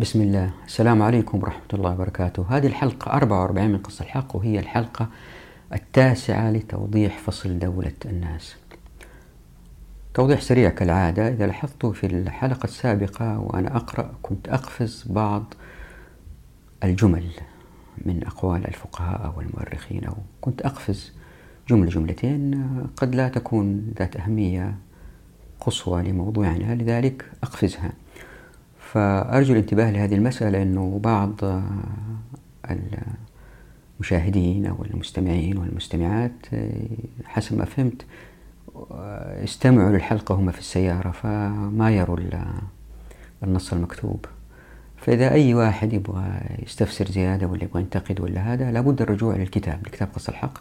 بسم 0.00 0.20
الله. 0.20 0.50
السلام 0.66 1.02
عليكم 1.02 1.38
ورحمة 1.38 1.70
الله 1.74 1.90
وبركاته. 1.90 2.46
هذه 2.48 2.66
الحلقة 2.66 3.12
44 3.12 3.70
من 3.70 3.78
قصة 3.78 4.04
الحق 4.04 4.36
وهي 4.36 4.58
الحلقة 4.58 5.08
التاسعة 5.72 6.50
لتوضيح 6.50 7.18
فصل 7.18 7.58
دولة 7.58 7.92
الناس. 8.04 8.56
توضيح 10.14 10.40
سريع 10.40 10.70
كالعادة. 10.70 11.28
إذا 11.28 11.46
لاحظتوا 11.46 11.92
في 11.92 12.06
الحلقة 12.06 12.64
السابقة 12.64 13.38
وأنا 13.38 13.76
أقرأ 13.76 14.14
كنت 14.22 14.48
أقفز 14.48 15.04
بعض 15.06 15.54
الجمل 16.84 17.26
من 18.04 18.26
أقوال 18.26 18.68
الفقهاء 18.68 19.34
والمؤرخين 19.36 20.04
أو 20.04 20.14
كنت 20.40 20.62
أقفز 20.62 21.12
جملة 21.68 21.90
جملتين 21.90 22.66
قد 22.96 23.14
لا 23.14 23.28
تكون 23.28 23.94
ذات 23.98 24.16
أهمية 24.16 24.74
قصوى 25.60 26.02
لموضوعنا 26.02 26.74
لذلك 26.74 27.24
أقفزها. 27.42 27.92
فأرجو 28.92 29.52
الانتباه 29.52 29.90
لهذه 29.90 30.14
المسألة 30.14 30.62
أنه 30.62 31.00
بعض 31.04 31.40
المشاهدين 34.00 34.66
أو 34.66 34.84
المستمعين 34.84 35.58
والمستمعات 35.58 36.46
حسب 37.24 37.58
ما 37.58 37.64
فهمت 37.64 38.04
استمعوا 39.44 39.90
للحلقة 39.90 40.34
هم 40.34 40.50
في 40.50 40.58
السيارة 40.58 41.10
فما 41.10 41.90
يروا 41.90 42.18
النص 43.42 43.72
المكتوب. 43.72 44.24
فإذا 44.96 45.30
أي 45.30 45.54
واحد 45.54 45.92
يبغى 45.92 46.40
يستفسر 46.62 47.06
زيادة 47.10 47.46
ولا 47.46 47.64
يبغى 47.64 47.82
ينتقد 47.82 48.20
ولا 48.20 48.40
هذا 48.40 48.72
لابد 48.72 49.02
الرجوع 49.02 49.36
للكتاب 49.36 49.80
لكتاب 49.86 50.08
قص 50.14 50.28
الحق. 50.28 50.58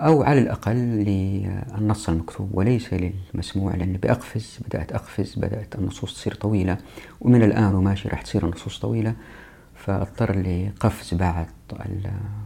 أو 0.00 0.22
على 0.22 0.40
الأقل 0.40 0.74
للنص 0.76 2.08
المكتوب 2.08 2.50
وليس 2.54 2.94
للمسموع 2.94 3.74
لأن 3.74 3.92
بأقفز 3.92 4.58
بدأت 4.68 4.92
أقفز 4.92 5.34
بدأت 5.34 5.74
النصوص 5.74 6.14
تصير 6.14 6.34
طويلة 6.34 6.78
ومن 7.20 7.42
الآن 7.42 7.74
وماشي 7.74 8.08
راح 8.08 8.22
تصير 8.22 8.44
النصوص 8.44 8.78
طويلة 8.78 9.14
فأضطر 9.74 10.38
لقفز 10.38 11.14
بعض 11.14 11.46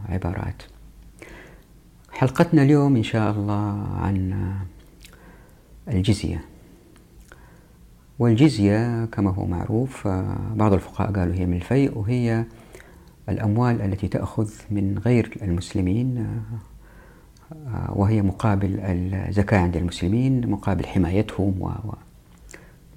العبارات. 0.09 0.63
حلقتنا 2.11 2.63
اليوم 2.63 2.95
إن 2.95 3.03
شاء 3.03 3.31
الله 3.31 3.87
عن 4.01 4.43
الجزية. 5.87 6.45
والجزية 8.19 9.05
كما 9.05 9.31
هو 9.31 9.45
معروف 9.45 10.07
بعض 10.55 10.73
الفقهاء 10.73 11.11
قالوا 11.11 11.35
هي 11.35 11.45
من 11.45 11.57
الفيء 11.57 11.97
وهي 11.97 12.45
الأموال 13.29 13.81
التي 13.81 14.07
تأخذ 14.07 14.51
من 14.71 14.97
غير 15.05 15.37
المسلمين 15.41 16.27
وهي 17.89 18.21
مقابل 18.21 18.79
الزكاة 18.79 19.59
عند 19.59 19.77
المسلمين 19.77 20.49
مقابل 20.49 20.85
حمايتهم 20.85 21.61
و... 21.61 21.67
و... 21.67 21.93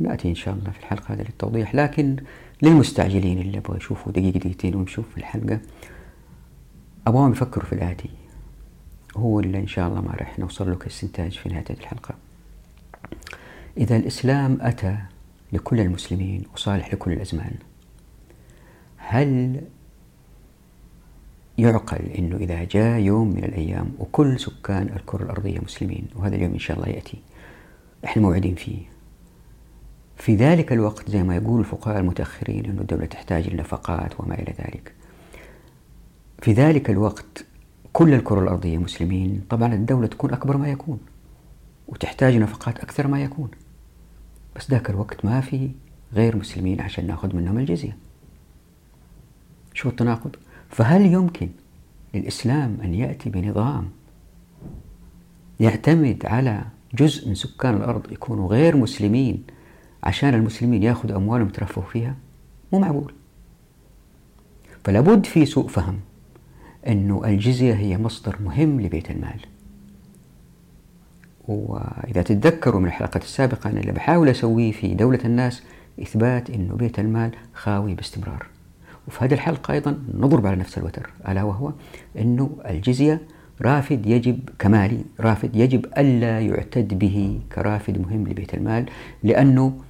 نأتي 0.00 0.28
إن 0.28 0.34
شاء 0.34 0.54
الله 0.54 0.70
في 0.70 0.78
الحلقة 0.78 1.14
هذا 1.14 1.22
للتوضيح. 1.22 1.74
لكن 1.74 2.16
للمستعجلين 2.62 3.38
اللي 3.38 3.58
يبغوا 3.58 3.76
يشوفوا 3.76 4.12
دقيقة 4.12 4.38
دقيقتين 4.38 4.74
ويمشوا 4.74 5.04
في 5.14 5.18
الحلقة 5.18 5.60
أبغاهم 7.06 7.32
يفكروا 7.32 7.66
في 7.66 7.72
الآتي. 7.72 8.10
هو 9.16 9.40
اللي 9.40 9.58
إن 9.58 9.66
شاء 9.66 9.88
الله 9.88 10.00
ما 10.00 10.12
راح 10.12 10.38
نوصل 10.38 10.70
له 10.70 10.76
كاستنتاج 10.76 11.32
في 11.38 11.48
نهاية 11.48 11.64
الحلقة. 11.70 12.14
إذا 13.76 13.96
الإسلام 13.96 14.58
أتى 14.60 14.96
لكل 15.52 15.80
المسلمين 15.80 16.42
وصالح 16.54 16.94
لكل 16.94 17.12
الأزمان. 17.12 17.54
هل 18.96 19.60
يعقل 21.58 22.06
أنه 22.18 22.36
إذا 22.36 22.64
جاء 22.64 23.00
يوم 23.00 23.28
من 23.28 23.44
الأيام 23.44 23.92
وكل 23.98 24.40
سكان 24.40 24.88
الكرة 24.96 25.22
الأرضية 25.22 25.58
مسلمين 25.60 26.06
وهذا 26.16 26.36
اليوم 26.36 26.52
إن 26.52 26.58
شاء 26.58 26.76
الله 26.76 26.88
يأتي. 26.88 27.18
إحنا 28.04 28.22
موعدين 28.22 28.54
فيه. 28.54 28.78
في 30.16 30.36
ذلك 30.36 30.72
الوقت 30.72 31.10
زي 31.10 31.22
ما 31.22 31.36
يقول 31.36 31.60
الفقهاء 31.60 31.98
المتأخرين 31.98 32.64
أن 32.64 32.78
الدولة 32.78 33.06
تحتاج 33.06 33.48
لنفقات 33.48 34.20
وما 34.20 34.34
إلى 34.34 34.54
ذلك. 34.58 34.92
في 36.42 36.52
ذلك 36.52 36.90
الوقت 36.90 37.44
كل 37.92 38.14
الكرة 38.14 38.40
الأرضية 38.40 38.78
مسلمين 38.78 39.42
طبعا 39.50 39.74
الدولة 39.74 40.06
تكون 40.06 40.32
أكبر 40.32 40.56
ما 40.56 40.68
يكون 40.68 40.98
وتحتاج 41.88 42.36
نفقات 42.36 42.78
أكثر 42.78 43.06
ما 43.06 43.22
يكون. 43.22 43.50
بس 44.56 44.70
ذاك 44.70 44.90
الوقت 44.90 45.24
ما 45.24 45.40
في 45.40 45.70
غير 46.12 46.36
مسلمين 46.36 46.80
عشان 46.80 47.06
ناخذ 47.06 47.36
منهم 47.36 47.58
الجزية. 47.58 47.96
شو 49.74 49.88
التناقض؟ 49.88 50.36
فهل 50.70 51.06
يمكن 51.06 51.48
للإسلام 52.14 52.78
أن 52.84 52.94
يأتي 52.94 53.30
بنظام 53.30 53.88
يعتمد 55.60 56.26
على 56.26 56.64
جزء 56.94 57.28
من 57.28 57.34
سكان 57.34 57.74
الأرض 57.74 58.12
يكونوا 58.12 58.48
غير 58.48 58.76
مسلمين 58.76 59.42
عشان 60.02 60.34
المسلمين 60.34 60.82
ياخذوا 60.82 61.16
أموالهم 61.16 61.48
يترفهوا 61.48 61.86
فيها؟ 61.86 62.14
مو 62.72 62.78
معقول. 62.78 63.12
فلابد 64.84 65.26
في 65.26 65.46
سوء 65.46 65.68
فهم 65.68 66.00
أنه 66.88 67.24
الجزية 67.24 67.74
هي 67.74 67.98
مصدر 67.98 68.36
مهم 68.44 68.80
لبيت 68.80 69.10
المال. 69.10 69.40
وإذا 71.48 72.22
تتذكروا 72.22 72.80
من 72.80 72.86
الحلقة 72.86 73.18
السابقة 73.18 73.70
أنا 73.70 73.80
اللي 73.80 73.92
بحاول 73.92 74.28
أسويه 74.28 74.72
في 74.72 74.94
دولة 74.94 75.20
الناس 75.24 75.62
إثبات 76.02 76.50
أنه 76.50 76.74
بيت 76.74 76.98
المال 76.98 77.30
خاوي 77.54 77.94
باستمرار. 77.94 78.46
وفي 79.08 79.24
هذه 79.24 79.34
الحلقة 79.34 79.72
أيضا 79.72 79.98
نضرب 80.14 80.46
على 80.46 80.56
نفس 80.56 80.78
الوتر 80.78 81.10
ألا 81.28 81.42
وهو 81.42 81.72
أنه 82.18 82.50
الجزية 82.68 83.20
رافد 83.62 84.06
يجب 84.06 84.38
كمالي 84.58 85.04
رافد 85.20 85.56
يجب 85.56 85.86
ألا 85.98 86.40
يعتد 86.40 86.98
به 86.98 87.40
كرافد 87.54 87.98
مهم 87.98 88.28
لبيت 88.28 88.54
المال 88.54 88.86
لأنه 89.22 89.80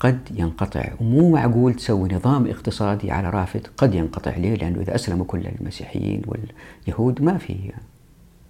قد 0.00 0.28
ينقطع. 0.34 0.88
ومو 1.00 1.30
معقول 1.30 1.74
تسوي 1.74 2.08
نظام 2.14 2.46
اقتصادي 2.46 3.10
على 3.10 3.30
رافد 3.30 3.66
قد 3.76 3.94
ينقطع. 3.94 4.36
ليه؟ 4.36 4.54
لأنه 4.54 4.80
إذا 4.80 4.94
أسلموا 4.94 5.24
كل 5.24 5.46
المسيحيين 5.60 6.22
واليهود 6.26 7.22
ما 7.22 7.38
في 7.38 7.72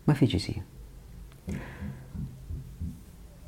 ما 0.08 0.14
في 0.14 0.26
جزية. 0.26 0.64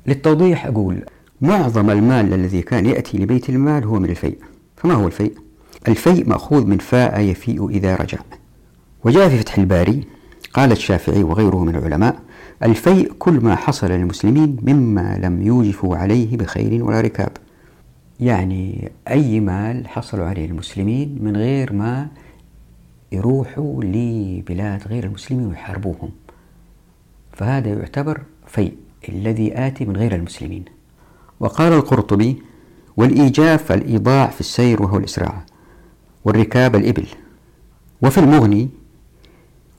للتوضيح 0.07 0.65
أقول 0.65 1.03
معظم 1.41 1.89
المال 1.89 2.33
الذي 2.33 2.61
كان 2.61 2.85
يأتي 2.85 3.17
لبيت 3.17 3.49
المال 3.49 3.83
هو 3.83 3.99
من 3.99 4.09
الفيء. 4.09 4.37
فما 4.77 4.93
هو 4.93 5.07
الفيء؟ 5.07 5.33
الفيء 5.87 6.29
مأخوذ 6.29 6.65
من 6.65 6.77
فاء 6.77 7.19
يفيء 7.19 7.69
إذا 7.69 7.95
رجع. 7.95 8.17
وجاء 9.03 9.29
في 9.29 9.37
فتح 9.37 9.57
الباري 9.57 10.03
قال 10.53 10.71
الشافعي 10.71 11.23
وغيره 11.23 11.63
من 11.63 11.75
العلماء 11.75 12.19
الفيء 12.63 13.13
كل 13.19 13.33
ما 13.33 13.55
حصل 13.55 13.91
للمسلمين 13.91 14.57
مما 14.61 15.19
لم 15.23 15.41
يوجفوا 15.41 15.97
عليه 15.97 16.37
بخير 16.37 16.83
ولا 16.83 17.01
ركاب. 17.01 17.31
يعني 18.19 18.91
أي 19.07 19.39
مال 19.39 19.87
حصلوا 19.87 20.25
عليه 20.25 20.45
المسلمين 20.45 21.17
من 21.21 21.37
غير 21.37 21.73
ما 21.73 22.07
يروحوا 23.11 23.83
لبلاد 23.83 24.87
غير 24.87 25.03
المسلمين 25.03 25.47
ويحاربوهم. 25.47 26.09
فهذا 27.33 27.69
يعتبر 27.69 28.21
فيء 28.47 28.73
الذي 29.09 29.67
آتي 29.67 29.85
من 29.85 29.97
غير 29.97 30.15
المسلمين. 30.15 30.65
وقال 31.39 31.73
القرطبي 31.73 32.41
والإيجاف 32.97 33.71
الإيضاع 33.71 34.27
في 34.27 34.39
السير 34.39 34.83
وهو 34.83 34.97
الإسراع. 34.97 35.45
والركاب 36.25 36.75
الإبل. 36.75 37.05
وفي 38.01 38.17
المغني 38.17 38.69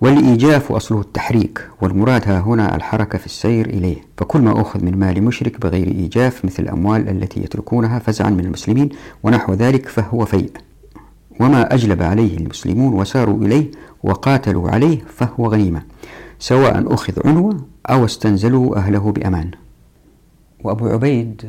والإيجاف 0.01 0.73
أصله 0.73 1.01
التحريك 1.01 1.69
والمراد 1.81 2.29
ها 2.29 2.41
هنا 2.41 2.77
الحركة 2.77 3.19
في 3.19 3.27
السير 3.27 3.67
إليه. 3.67 3.97
فكل 4.17 4.41
ما 4.41 4.61
أخذ 4.61 4.85
من 4.85 4.99
مال 4.99 5.23
مشرك 5.23 5.61
بغير 5.61 5.89
إيجاف 5.89 6.45
مثل 6.45 6.63
الأموال 6.63 7.09
التي 7.09 7.41
يتركونها 7.41 7.99
فزعا 7.99 8.31
من 8.31 8.45
المسلمين 8.45 8.89
ونحو 9.23 9.55
ذلك 9.55 9.89
فهو 9.89 10.25
فيء. 10.25 10.51
وما 11.41 11.75
أجلب 11.75 12.03
عليه 12.03 12.37
المسلمون 12.39 12.93
وساروا 12.93 13.45
إليه 13.45 13.71
وقاتلوا 14.03 14.71
عليه 14.71 14.99
فهو 15.17 15.47
غنيمة 15.47 15.83
سواء 16.39 16.95
أخذ 16.95 17.29
عنوة 17.29 17.65
أو 17.91 18.05
استنزلوا 18.05 18.77
أهله 18.77 19.13
بأمان. 19.13 19.51
وأبو 20.65 20.87
عبيد 20.87 21.43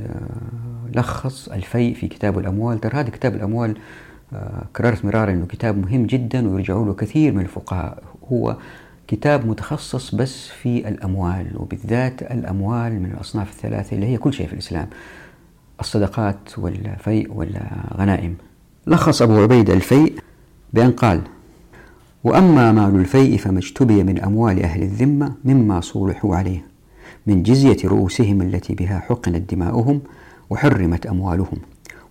لخص 0.96 1.50
الفيء 1.50 1.94
في 1.94 2.08
كتاب 2.08 2.40
الأموال. 2.40 2.80
ترى 2.80 3.00
هذا 3.00 3.10
كتاب 3.10 3.36
الأموال 3.36 3.78
كررت 4.76 5.06
مرارا 5.06 5.32
أنه 5.32 5.46
كتاب 5.46 5.78
مهم 5.78 6.06
جدا 6.06 6.50
ويرجعوا 6.50 6.86
له 6.86 6.94
كثير 6.94 7.34
من 7.34 7.42
الفقهاء. 7.42 8.04
هو 8.32 8.58
كتاب 9.08 9.48
متخصص 9.48 10.16
بس 10.16 10.48
في 10.48 10.88
الأموال 10.88 11.48
وبالذات 11.56 12.22
الأموال 12.22 13.00
من 13.00 13.12
الأصناف 13.12 13.50
الثلاثة 13.50 13.96
اللي 13.96 14.08
هي 14.08 14.18
كل 14.18 14.34
شيء 14.34 14.48
في 14.48 14.54
الإسلام 14.54 14.88
الصدقات 15.80 16.58
والفيء 16.58 17.34
والغنائم. 17.34 18.36
لخص 18.88 19.22
أبو 19.22 19.42
عبيد 19.42 19.70
الفيء 19.70 20.14
بأن 20.74 20.92
قال 20.92 21.22
وأما 22.24 22.72
مال 22.72 22.96
الفيء 22.96 23.38
فما 23.38 23.60
اجتبي 23.60 24.04
من 24.04 24.20
أموال 24.20 24.64
أهل 24.64 24.82
الذمة 24.84 25.34
مما 25.46 25.82
صولحوا 25.82 26.36
عليه 26.36 26.66
من 27.28 27.44
جزية 27.44 27.78
رؤوسهم 27.86 28.42
التي 28.42 28.76
بها 28.76 29.00
حقنت 29.00 29.54
دماؤهم 29.54 30.02
وحرمت 30.50 31.06
أموالهم. 31.06 31.58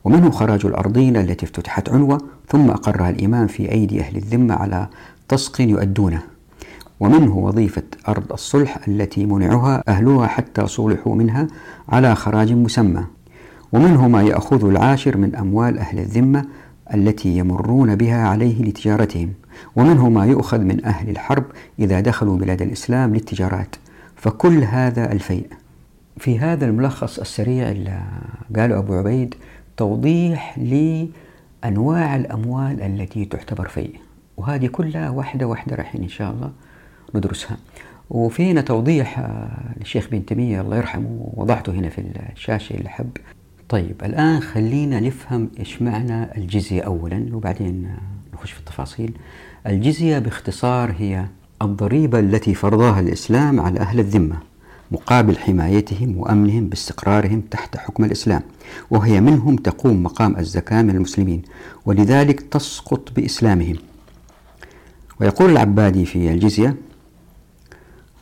ومنه 0.05 0.31
خراج 0.31 0.67
الأرضين 0.67 1.17
التي 1.17 1.47
افتتحت 1.47 1.89
عنوة 1.89 2.21
ثم 2.49 2.71
أقرها 2.71 3.11
الإمام 3.11 3.47
في 3.47 3.73
أيدي 3.73 4.01
أهل 4.01 4.17
الذمة 4.17 4.55
على 4.55 4.89
تسق 5.29 5.61
يؤدونه. 5.61 6.23
ومنه 7.01 7.37
وظيفة 7.37 7.83
أرض 8.09 8.33
الصلح 8.33 8.79
التي 8.89 9.27
منعها 9.27 9.83
أهلها 9.89 10.27
حتى 10.27 10.67
صولحوا 10.67 11.15
منها 11.15 11.47
على 11.89 12.15
خراج 12.15 12.53
مسمى. 12.53 13.05
ومنه 13.73 14.09
ما 14.09 14.23
يأخذ 14.23 14.65
العاشر 14.65 15.17
من 15.17 15.37
أموال 15.37 15.79
أهل 15.79 15.99
الذمة 15.99 16.45
التي 16.95 17.39
يمرون 17.39 17.97
بها 17.97 18.29
عليه 18.29 18.63
لتجارتهم. 18.63 19.33
ومنه 19.77 20.09
ما 20.09 20.27
يؤخذ 20.27 20.59
من 20.59 20.85
أهل 20.85 21.11
الحرب 21.11 21.45
إذا 21.79 22.01
دخلوا 22.01 22.37
بلاد 22.37 22.63
الإسلام 22.63 23.15
للتجارات. 23.15 23.77
فكل 24.17 24.65
هذا 24.65 25.13
الفيء. 25.13 25.47
في 26.19 26.39
هذا 26.39 26.67
الملخص 26.67 27.19
السريع 27.19 27.71
اللي 27.71 28.03
قاله 28.57 28.79
أبو 28.79 28.95
عبيد 28.95 29.35
توضيح 29.81 30.59
لأنواع 30.59 32.17
الأموال 32.17 32.83
التي 32.83 33.25
تعتبر 33.25 33.69
فيء 33.69 33.95
وهذه 34.37 34.67
كلها 34.67 35.11
واحدة 35.11 35.47
واحدة 35.47 35.77
رايحين 35.77 36.03
إن 36.03 36.09
شاء 36.09 36.31
الله 36.33 36.51
ندرسها. 37.15 37.57
وفينا 38.11 38.61
توضيح 38.61 39.31
للشيخ 39.77 40.09
بن 40.11 40.27
تيمية 40.27 40.61
الله 40.61 40.77
يرحمه 40.77 41.33
وضعته 41.35 41.73
هنا 41.73 41.89
في 41.89 42.05
الشاشة 42.33 42.75
اللي 42.75 42.89
حب. 42.89 43.11
طيب 43.69 44.05
الآن 44.05 44.41
خلينا 44.41 45.01
نفهم 45.01 45.51
إيش 45.59 45.83
معنى 45.83 46.37
الجزية 46.37 46.83
أولا 46.83 47.27
وبعدين 47.33 47.89
نخش 48.35 48.53
في 48.53 48.61
التفاصيل. 48.61 49.13
الجزية 49.67 50.19
باختصار 50.19 50.95
هي 50.99 51.27
الضريبة 51.63 52.19
التي 52.19 52.55
فرضها 52.55 53.01
الإسلام 53.01 53.61
على 53.61 53.81
أهل 53.81 54.01
الذمة. 54.01 54.37
مقابل 54.91 55.39
حمايتهم 55.39 56.19
وأمنهم 56.19 56.69
باستقرارهم 56.69 57.41
تحت 57.41 57.77
حكم 57.77 58.05
الإسلام 58.05 58.43
وهي 58.91 59.21
منهم 59.21 59.57
تقوم 59.57 60.03
مقام 60.03 60.37
الزكاة 60.37 60.83
من 60.83 60.91
المسلمين 60.91 61.43
ولذلك 61.87 62.41
تسقط 62.41 63.13
بإسلامهم. 63.17 63.77
ويقول 65.21 65.51
العبادي 65.51 66.05
في 66.05 66.31
الجزية 66.31 66.77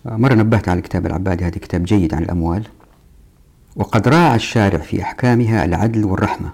مرة 0.05 0.35
نبهت 0.35 0.69
على 0.69 0.81
كتاب 0.81 1.07
العبادي 1.07 1.45
هذا 1.45 1.59
كتاب 1.59 1.85
جيد 1.85 2.15
عن 2.15 2.23
الأموال 2.23 2.67
وقد 3.77 4.09
راعى 4.09 4.37
الشارع 4.37 4.79
في 4.79 5.03
أحكامها 5.03 5.65
العدل 5.65 6.05
والرحمة 6.05 6.51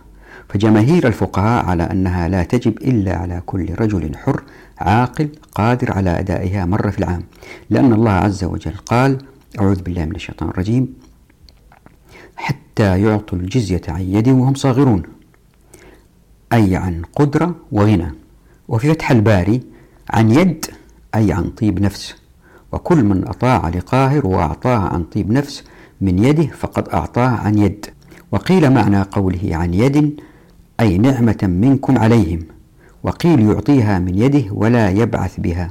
فجماهير 0.48 1.06
الفقهاء 1.06 1.64
على 1.64 1.82
أنها 1.82 2.28
لا 2.28 2.42
تجب 2.42 2.78
إلا 2.78 3.16
على 3.16 3.42
كل 3.46 3.74
رجل 3.74 4.16
حر 4.16 4.42
عاقل 4.78 5.28
قادر 5.54 5.92
على 5.92 6.18
أدائها 6.18 6.64
مرة 6.64 6.90
في 6.90 6.98
العام 6.98 7.22
لأن 7.70 7.92
الله 7.92 8.10
عز 8.10 8.44
وجل 8.44 8.74
قال 8.86 9.18
أعوذ 9.60 9.82
بالله 9.82 10.04
من 10.04 10.14
الشيطان 10.14 10.48
الرجيم. 10.48 10.94
حتى 12.36 13.02
يعطوا 13.02 13.38
الجزية 13.38 13.80
عن 13.88 14.00
يد 14.00 14.28
وهم 14.28 14.54
صاغرون. 14.54 15.02
أي 16.52 16.76
عن 16.76 17.02
قدرة 17.14 17.54
وغنى. 17.72 18.12
وفي 18.68 18.94
فتح 18.94 19.10
الباري 19.10 19.60
عن 20.10 20.30
يد 20.30 20.66
أي 21.14 21.32
عن 21.32 21.50
طيب 21.50 21.80
نفس. 21.80 22.14
وكل 22.72 23.04
من 23.04 23.28
أطاع 23.28 23.68
لقاهر 23.68 24.26
وأعطاه 24.26 24.78
عن 24.78 25.04
طيب 25.04 25.32
نفس 25.32 25.64
من 26.00 26.24
يده 26.24 26.46
فقد 26.46 26.88
أعطاه 26.88 27.28
عن 27.28 27.58
يد. 27.58 27.86
وقيل 28.32 28.70
معنى 28.70 29.02
قوله 29.02 29.56
عن 29.56 29.74
يد 29.74 30.20
أي 30.80 30.98
نعمة 30.98 31.38
منكم 31.42 31.98
عليهم. 31.98 32.40
وقيل 33.02 33.40
يعطيها 33.40 33.98
من 33.98 34.18
يده 34.18 34.52
ولا 34.52 34.90
يبعث 34.90 35.40
بها. 35.40 35.70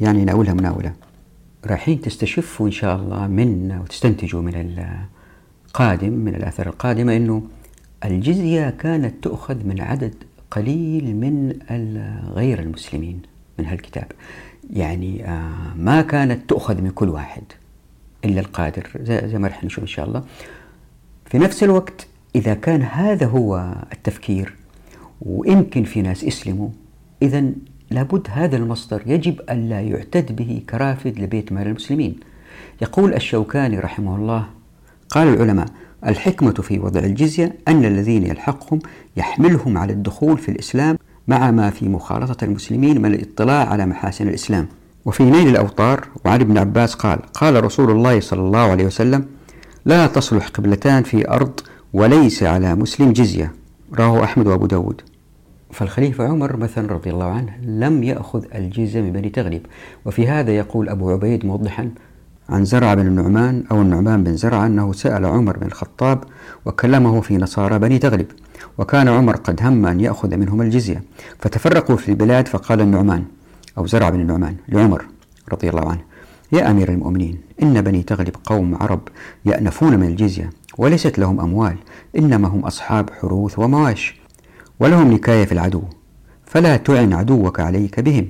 يعني 0.00 0.24
نقولها 0.24 0.54
منأولة. 0.54 1.03
رايحين 1.66 2.00
تستشفوا 2.00 2.66
إن 2.66 2.72
شاء 2.72 2.96
الله 2.96 3.26
من 3.26 3.78
وتستنتجوا 3.82 4.42
من 4.42 4.76
القادم 5.68 6.12
من 6.12 6.34
الآثار 6.34 6.66
القادمة 6.66 7.16
أنه 7.16 7.42
الجزية 8.04 8.70
كانت 8.70 9.24
تؤخذ 9.24 9.64
من 9.64 9.80
عدد 9.80 10.14
قليل 10.50 11.16
من 11.16 11.52
غير 12.34 12.60
المسلمين 12.60 13.22
من 13.58 13.66
هالكتاب. 13.66 14.12
يعني 14.70 15.28
آه، 15.28 15.74
ما 15.76 16.02
كانت 16.02 16.50
تؤخذ 16.50 16.82
من 16.82 16.90
كل 16.90 17.08
واحد 17.08 17.42
إلا 18.24 18.40
القادر. 18.40 18.90
زي 19.02 19.38
ما 19.38 19.48
رح 19.48 19.64
نشوف 19.64 19.84
إن 19.84 19.88
شاء 19.88 20.06
الله. 20.06 20.22
في 21.26 21.38
نفس 21.38 21.62
الوقت 21.62 22.06
إذا 22.36 22.54
كان 22.54 22.82
هذا 22.82 23.26
هو 23.26 23.74
التفكير 23.92 24.54
ويمكن 25.20 25.84
في 25.84 26.02
ناس 26.02 26.24
اسلموا 26.24 26.68
إذا 27.22 27.52
لابد 27.94 28.26
هذا 28.30 28.56
المصدر 28.56 29.02
يجب 29.06 29.40
ألا 29.50 29.80
يعتد 29.80 30.36
به 30.36 30.62
كرافد 30.70 31.18
لبيت 31.18 31.52
مال 31.52 31.66
المسلمين. 31.66 32.16
يقول 32.82 33.14
الشوكاني 33.14 33.78
رحمه 33.78 34.16
الله 34.16 34.46
قال 35.10 35.28
العلماء 35.28 35.66
الحكمة 36.06 36.52
في 36.52 36.78
وضع 36.78 37.00
الجزية 37.00 37.56
أن 37.68 37.84
الذين 37.84 38.26
يلحقهم 38.26 38.78
يحملهم 39.16 39.78
على 39.78 39.92
الدخول 39.92 40.38
في 40.38 40.48
الإسلام 40.48 40.98
مع 41.28 41.50
ما 41.50 41.70
في 41.70 41.88
مخالطة 41.88 42.44
المسلمين 42.44 43.02
من 43.02 43.14
الاطلاع 43.14 43.68
على 43.68 43.86
محاسن 43.86 44.28
الإسلام. 44.28 44.68
وفي 45.04 45.22
نيل 45.22 45.48
الأوطار 45.48 46.08
وعن 46.24 46.40
ابن 46.40 46.58
عباس 46.58 46.94
قال 46.94 47.18
قال 47.18 47.64
رسول 47.64 47.90
الله 47.90 48.20
صلى 48.20 48.40
الله 48.40 48.70
عليه 48.70 48.86
وسلم 48.86 49.26
لا 49.84 50.06
تصلح 50.06 50.48
قبلتان 50.48 51.02
في 51.02 51.30
أرض 51.30 51.60
وليس 51.92 52.42
على 52.42 52.74
مسلم 52.74 53.12
جزية. 53.12 53.52
رواه 53.98 54.24
أحمد 54.24 54.46
وأبو 54.46 54.66
داود. 54.66 55.00
فالخليفة 55.74 56.24
عمر 56.24 56.56
مثلا 56.56 56.92
رضي 56.92 57.10
الله 57.10 57.24
عنه 57.24 57.56
لم 57.62 58.02
يأخذ 58.02 58.44
الجزية 58.54 59.00
من 59.00 59.12
بني 59.12 59.28
تغلب 59.28 59.66
وفي 60.04 60.28
هذا 60.28 60.56
يقول 60.56 60.88
أبو 60.88 61.10
عبيد 61.10 61.46
موضحا 61.46 61.90
عن 62.48 62.64
زرع 62.64 62.94
بن 62.94 63.06
النعمان 63.06 63.64
أو 63.70 63.82
النعمان 63.82 64.24
بن 64.24 64.36
زرع 64.36 64.66
أنه 64.66 64.92
سأل 64.92 65.26
عمر 65.26 65.58
بن 65.58 65.66
الخطاب 65.66 66.24
وكلمه 66.64 67.20
في 67.20 67.36
نصارى 67.36 67.78
بني 67.78 67.98
تغلب 67.98 68.26
وكان 68.78 69.08
عمر 69.08 69.36
قد 69.36 69.62
هم 69.62 69.86
أن 69.86 70.00
يأخذ 70.00 70.36
منهم 70.36 70.62
الجزية. 70.62 71.02
فتفرقوا 71.38 71.96
في 71.96 72.08
البلاد 72.08 72.48
فقال 72.48 72.80
النعمان 72.80 73.24
أو 73.78 73.86
زرع 73.86 74.08
بن 74.08 74.20
النعمان 74.20 74.56
لعمر 74.68 75.04
رضي 75.52 75.68
الله 75.70 75.88
عنه 75.88 76.00
يا 76.52 76.70
أمير 76.70 76.88
المؤمنين 76.88 77.38
إن 77.62 77.80
بني 77.82 78.02
تغلب 78.02 78.36
قوم 78.44 78.74
عرب 78.74 79.00
يأنفون 79.44 79.98
من 79.98 80.06
الجزية 80.06 80.50
وليست 80.78 81.18
لهم 81.18 81.40
أموال 81.40 81.76
إنما 82.18 82.48
هم 82.48 82.64
أصحاب 82.64 83.10
حروث 83.10 83.58
ومواش 83.58 84.23
ولهم 84.80 85.12
نكاية 85.12 85.44
في 85.44 85.52
العدو 85.52 85.82
فلا 86.46 86.76
تعن 86.76 87.12
عدوك 87.12 87.60
عليك 87.60 88.00
بهم. 88.00 88.26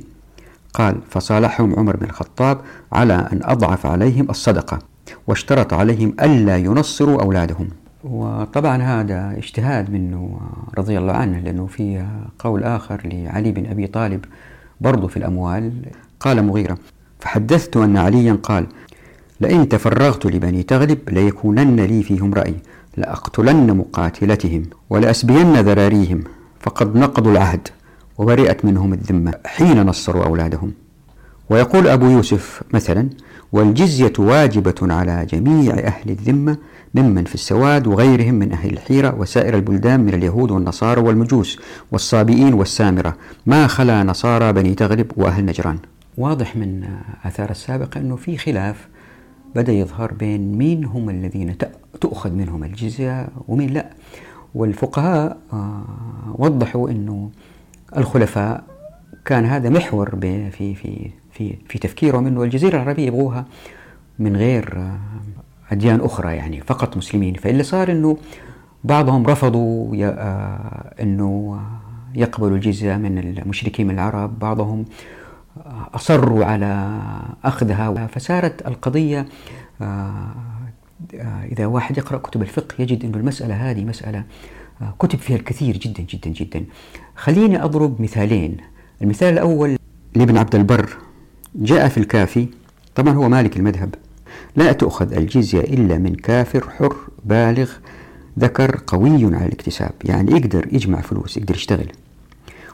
قال 0.75 0.97
فصالحهم 1.11 1.75
عمر 1.79 1.97
بن 1.97 2.07
الخطاب 2.07 2.61
على 2.93 3.15
أن 3.15 3.41
أضعف 3.43 3.87
عليهم 3.87 4.31
الصدقة 4.31 4.79
واشترط 5.27 5.75
عليهم 5.75 6.15
ألا 6.23 6.57
ينصروا 6.57 7.23
أولادهم. 7.23 7.69
وطبعا 8.05 8.83
هذا 8.83 9.35
اجتهاد 9.39 9.91
منه 9.91 10.41
رضي 10.79 10.99
الله 10.99 11.13
عنه 11.13 11.39
لأنه 11.39 11.67
في 11.67 12.07
قول 12.39 12.65
آخر 12.65 13.01
لعلي 13.05 13.53
بن 13.53 13.67
أبي 13.67 13.87
طالب 13.87 14.25
برضو 14.81 15.09
في 15.09 15.17
الأموال. 15.17 15.73
قال 16.21 16.43
مغيرة 16.43 16.79
فحدثت 17.21 17.77
أن 17.77 17.97
عليا 17.97 18.39
قال 18.43 18.67
لئن 19.41 19.69
تفرغت 19.69 20.27
لبني 20.27 20.63
تغلب 20.63 20.99
ليكونن 21.11 21.81
لي 21.81 22.03
فيهم 22.03 22.35
رأي 22.35 22.55
لأقتلن 22.97 23.77
مقاتلتهم 23.77 24.63
ولأسبين 24.91 25.53
ذراريهم. 25.61 26.25
فقد 26.65 26.97
نقضوا 26.97 27.33
العهد 27.33 27.69
وبرئت 28.19 28.65
منهم 28.65 28.93
الذمة 28.93 29.35
حين 29.47 29.83
نصروا 29.83 30.25
أولادهم. 30.25 30.73
ويقول 31.51 31.89
أبو 31.89 32.07
يوسف 32.07 32.63
مثلا 32.75 33.09
والجزية 33.53 34.13
واجبة 34.19 34.75
على 34.83 35.27
جميع 35.27 35.75
أهل 35.75 36.11
الذمة 36.11 36.57
ممن 36.95 37.25
في 37.25 37.35
السواد 37.35 37.87
وغيرهم 37.87 38.35
من 38.35 38.53
أهل 38.53 38.73
الحيرة 38.73 39.15
وسائر 39.19 39.55
البلدان 39.55 40.01
من 40.01 40.15
اليهود 40.15 40.51
والنصارى 40.51 41.01
والمجوس 41.01 41.59
والصابئين 41.93 42.55
والسامرة. 42.55 43.17
ما 43.47 43.67
خلا 43.67 44.03
نصارى 44.03 44.53
بني 44.53 44.75
تغلب 44.75 45.11
وأهل 45.17 45.45
نجران؟ 45.45 45.79
واضح 46.19 46.57
من 46.57 46.85
آثار 47.25 47.51
السابقة 47.51 48.01
أنه 48.01 48.17
في 48.17 48.37
خلاف 48.39 48.89
بدأ 49.55 49.73
يظهر 49.73 50.13
بين 50.13 50.59
مين 50.59 50.85
هم 50.85 51.11
الذين 51.11 51.57
تؤخذ 52.01 52.33
منهم 52.33 52.65
الجزية 52.65 53.29
ومين 53.49 53.71
لا. 53.71 53.91
والفقهاء 54.55 55.37
آه، 55.53 55.85
وضحوا 56.35 56.91
أنه 56.91 57.31
الخلفاء 57.97 58.65
كان 59.25 59.45
هذا 59.45 59.69
محور 59.69 60.19
في 60.21 60.75
في 60.75 61.11
في 61.33 61.57
في 61.69 61.79
تفكيرهم 61.79 62.27
إنه 62.27 62.43
الجزيرة 62.43 62.77
العربية 62.77 63.07
يبغوها 63.07 63.45
من 64.19 64.37
غير 64.37 64.75
آه، 64.77 64.99
أديان 65.73 66.01
أخرى 66.01 66.37
يعني 66.37 66.61
فقط 66.61 66.97
مسلمين. 66.97 67.35
فاللي 67.35 67.63
صار 67.63 67.93
إنه 67.93 68.17
بعضهم 68.85 69.27
رفضوا 69.27 69.97
آه، 70.05 70.95
إنه 71.03 71.61
يقبلوا 72.15 72.57
الجزية 72.57 72.97
من 72.97 73.19
المشركين 73.19 73.87
من 73.87 73.95
العرب. 73.95 74.39
بعضهم 74.39 74.85
أصروا 75.95 76.45
على 76.45 77.01
أخذها 77.45 78.07
فصارت 78.07 78.67
القضية 78.67 79.27
إذا 81.53 81.67
واحد 81.67 81.99
يقرأ 81.99 82.19
كتب 82.19 82.43
الفقه 82.43 82.75
يجد 82.79 83.05
إنه 83.05 83.17
المسألة 83.17 83.55
هذه 83.55 83.85
مسألة 83.85 84.25
كتب 84.99 85.19
فيها 85.19 85.37
الكثير 85.37 85.77
جدا 85.77 86.03
جدا 86.03 86.31
جدا. 86.31 86.65
خليني 87.17 87.65
أضرب 87.65 88.03
مثالين. 88.03 88.57
المثال 89.03 89.33
الأول 89.33 89.77
لابن 90.15 90.37
عبد 90.37 90.55
البر. 90.55 90.97
جاء 91.55 91.89
في 91.89 91.99
الكافي 91.99 92.49
طبعا 92.95 93.15
هو 93.15 93.29
مالك 93.29 93.57
المذهب. 93.57 93.95
لا 94.57 94.73
تؤخذ 94.73 95.13
الجزية 95.13 95.61
إلا 95.61 95.99
من 95.99 96.15
كافر 96.15 96.71
حر 96.71 96.97
بالغ 97.25 97.71
ذكر 98.39 98.81
قوي 98.87 99.25
على 99.25 99.47
الاكتساب. 99.47 99.93
يعني 100.05 100.33
يقدر 100.33 100.69
يجمع 100.73 101.01
فلوس 101.01 101.37
يقدر 101.37 101.55
يشتغل. 101.55 101.93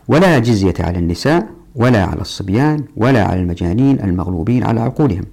ولا 0.08 0.38
جزية 0.38 0.74
على 0.80 0.98
النساء 0.98 1.46
ولا 1.74 2.04
على 2.04 2.20
الصبيان 2.20 2.84
ولا 2.96 3.24
على 3.24 3.40
المجانين 3.40 4.00
المغلوبين 4.00 4.64
على 4.64 4.80
عقولهم 4.80 5.24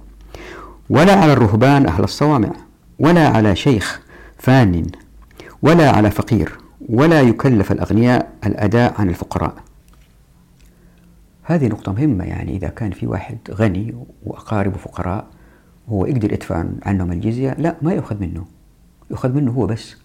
ولا 0.90 1.14
على 1.14 1.32
الرهبان 1.32 1.86
أهل 1.86 2.04
الصوامع. 2.04 2.67
ولا 2.98 3.28
على 3.28 3.56
شيخ 3.56 4.00
فان 4.38 4.86
ولا 5.62 5.90
على 5.90 6.10
فقير 6.10 6.58
ولا 6.88 7.20
يكلف 7.20 7.72
الأغنياء 7.72 8.32
الأداء 8.46 8.94
عن 8.98 9.08
الفقراء. 9.08 9.54
هذه 11.42 11.66
نقطة 11.66 11.92
مهمة 11.92 12.24
يعني 12.24 12.56
إذا 12.56 12.68
كان 12.68 12.90
في 12.90 13.06
واحد 13.06 13.38
غني 13.50 13.94
وأقاربه 14.26 14.76
فقراء 14.76 15.26
وهو 15.88 16.06
يقدر 16.06 16.32
يدفع 16.32 16.64
عنهم 16.82 17.12
الجزية 17.12 17.56
لا 17.58 17.76
ما 17.82 17.92
يأخذ 17.92 18.20
منه. 18.20 18.44
يأخذ 19.10 19.32
منه 19.32 19.52
هو 19.52 19.66
بس. 19.66 19.96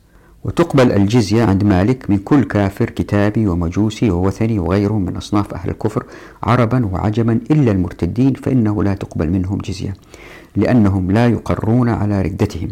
وتقبل 0.44 0.92
الجزية 0.92 1.44
عند 1.44 1.64
مالك 1.64 2.10
من 2.10 2.18
كل 2.18 2.44
كافر 2.44 2.90
كتابي 2.90 3.48
ومجوسي 3.48 4.12
ووثني 4.12 4.60
وغيرهم 4.60 5.06
من 5.06 5.18
أصناف 5.18 5.54
أهل 5.54 5.70
الكفر 5.70 6.06
عربا 6.44 6.86
وعجما 6.86 7.40
إلا 7.52 7.72
المرتدين 7.72 8.34
فإنه 8.34 8.84
لا 8.84 8.94
تقبل 8.94 9.30
منهم 9.30 9.58
جزية 9.58 9.94
لأنهم 10.56 11.12
لا 11.12 11.28
يقرون 11.28 11.90
على 11.90 12.22
ردتهم. 12.22 12.70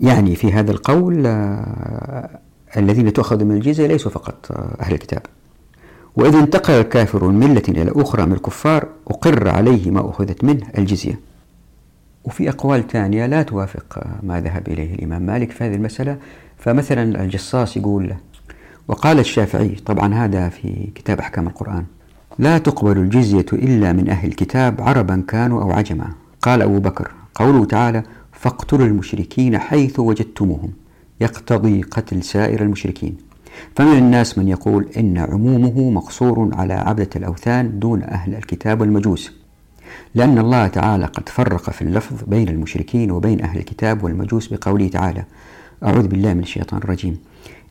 يعني 0.00 0.36
في 0.36 0.52
هذا 0.52 0.70
القول 0.70 1.26
آه، 1.26 2.38
الذين 2.76 3.12
تؤخذ 3.12 3.44
من 3.44 3.56
الجزية 3.56 3.86
ليسوا 3.86 4.10
فقط 4.10 4.52
آه، 4.52 4.76
أهل 4.80 4.94
الكتاب. 4.94 5.22
وإذا 6.16 6.38
انتقل 6.38 6.72
الكافر 6.72 7.24
من 7.24 7.48
ملة 7.48 7.62
إلى 7.68 7.92
أخرى 7.96 8.26
من 8.26 8.32
الكفار 8.32 8.88
أقر 9.08 9.48
عليه 9.48 9.90
ما 9.90 10.10
أخذت 10.10 10.44
منه 10.44 10.66
الجزية. 10.78 11.20
وفي 12.24 12.48
أقوال 12.48 12.86
ثانية 12.88 13.26
لا 13.26 13.42
توافق 13.42 14.02
ما 14.22 14.40
ذهب 14.40 14.68
إليه 14.68 14.94
الإمام 14.94 15.22
مالك 15.22 15.50
في 15.50 15.64
هذه 15.64 15.74
المسألة. 15.74 16.16
فمثلا 16.58 17.22
الجصاص 17.22 17.76
يقول 17.76 18.14
وقال 18.88 19.18
الشافعي 19.18 19.68
طبعا 19.68 20.14
هذا 20.14 20.48
في 20.48 20.88
كتاب 20.94 21.18
أحكام 21.18 21.46
القرآن 21.46 21.84
لا 22.38 22.58
تقبل 22.58 22.98
الجزية 22.98 23.46
إلا 23.52 23.92
من 23.92 24.10
أهل 24.10 24.28
الكتاب 24.28 24.80
عربا 24.80 25.24
كانوا 25.28 25.62
أو 25.62 25.72
عجما. 25.72 26.08
قال 26.42 26.62
أبو 26.62 26.78
بكر 26.78 27.10
قوله 27.34 27.64
تعالى 27.64 28.02
فاقتلوا 28.40 28.86
المشركين 28.86 29.58
حيث 29.58 30.00
وجدتموهم. 30.00 30.70
يقتضي 31.20 31.82
قتل 31.82 32.22
سائر 32.22 32.62
المشركين. 32.62 33.16
فمن 33.76 33.98
الناس 33.98 34.38
من 34.38 34.48
يقول 34.48 34.88
إن 34.96 35.18
عمومه 35.18 35.90
مقصور 35.90 36.50
على 36.52 36.74
عبدة 36.74 37.10
الأوثان 37.16 37.78
دون 37.78 38.02
أهل 38.02 38.34
الكتاب 38.34 38.80
والمجوس. 38.80 39.32
لأن 40.14 40.38
الله 40.38 40.66
تعالى 40.66 41.04
قد 41.04 41.28
فرق 41.28 41.70
في 41.70 41.82
اللفظ 41.82 42.16
بين 42.26 42.48
المشركين 42.48 43.10
وبين 43.10 43.40
أهل 43.40 43.58
الكتاب 43.58 44.04
والمجوس 44.04 44.48
بقوله 44.48 44.88
تعالى 44.88 45.24
أعوذ 45.84 46.08
بالله 46.08 46.34
من 46.34 46.42
الشيطان 46.42 46.80
الرجيم. 46.80 47.18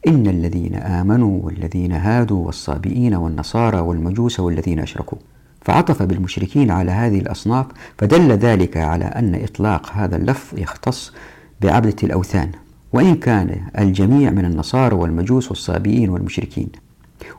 إن 0.07 0.27
الذين 0.27 0.75
آمنوا 0.75 1.39
والذين 1.43 1.91
هادوا 1.91 2.45
والصابئين 2.45 3.15
والنصارى 3.15 3.79
والمجوس 3.79 4.39
والذين 4.39 4.79
أشركوا. 4.79 5.17
فعطف 5.67 6.03
بالمشركين 6.03 6.71
على 6.71 6.91
هذه 6.91 7.19
الأصناف 7.19 7.65
فدل 7.97 8.31
ذلك 8.31 8.77
على 8.77 9.05
أن 9.05 9.43
إطلاق 9.43 9.91
هذا 9.93 10.15
اللفظ 10.15 10.59
يختص 10.59 11.13
بعبدة 11.61 11.95
الأوثان 12.03 12.51
وإن 12.93 13.15
كان 13.15 13.61
الجميع 13.77 14.29
من 14.29 14.45
النصارى 14.45 14.95
والمجوس 14.95 15.49
والصابئين 15.49 16.09
والمشركين. 16.09 16.67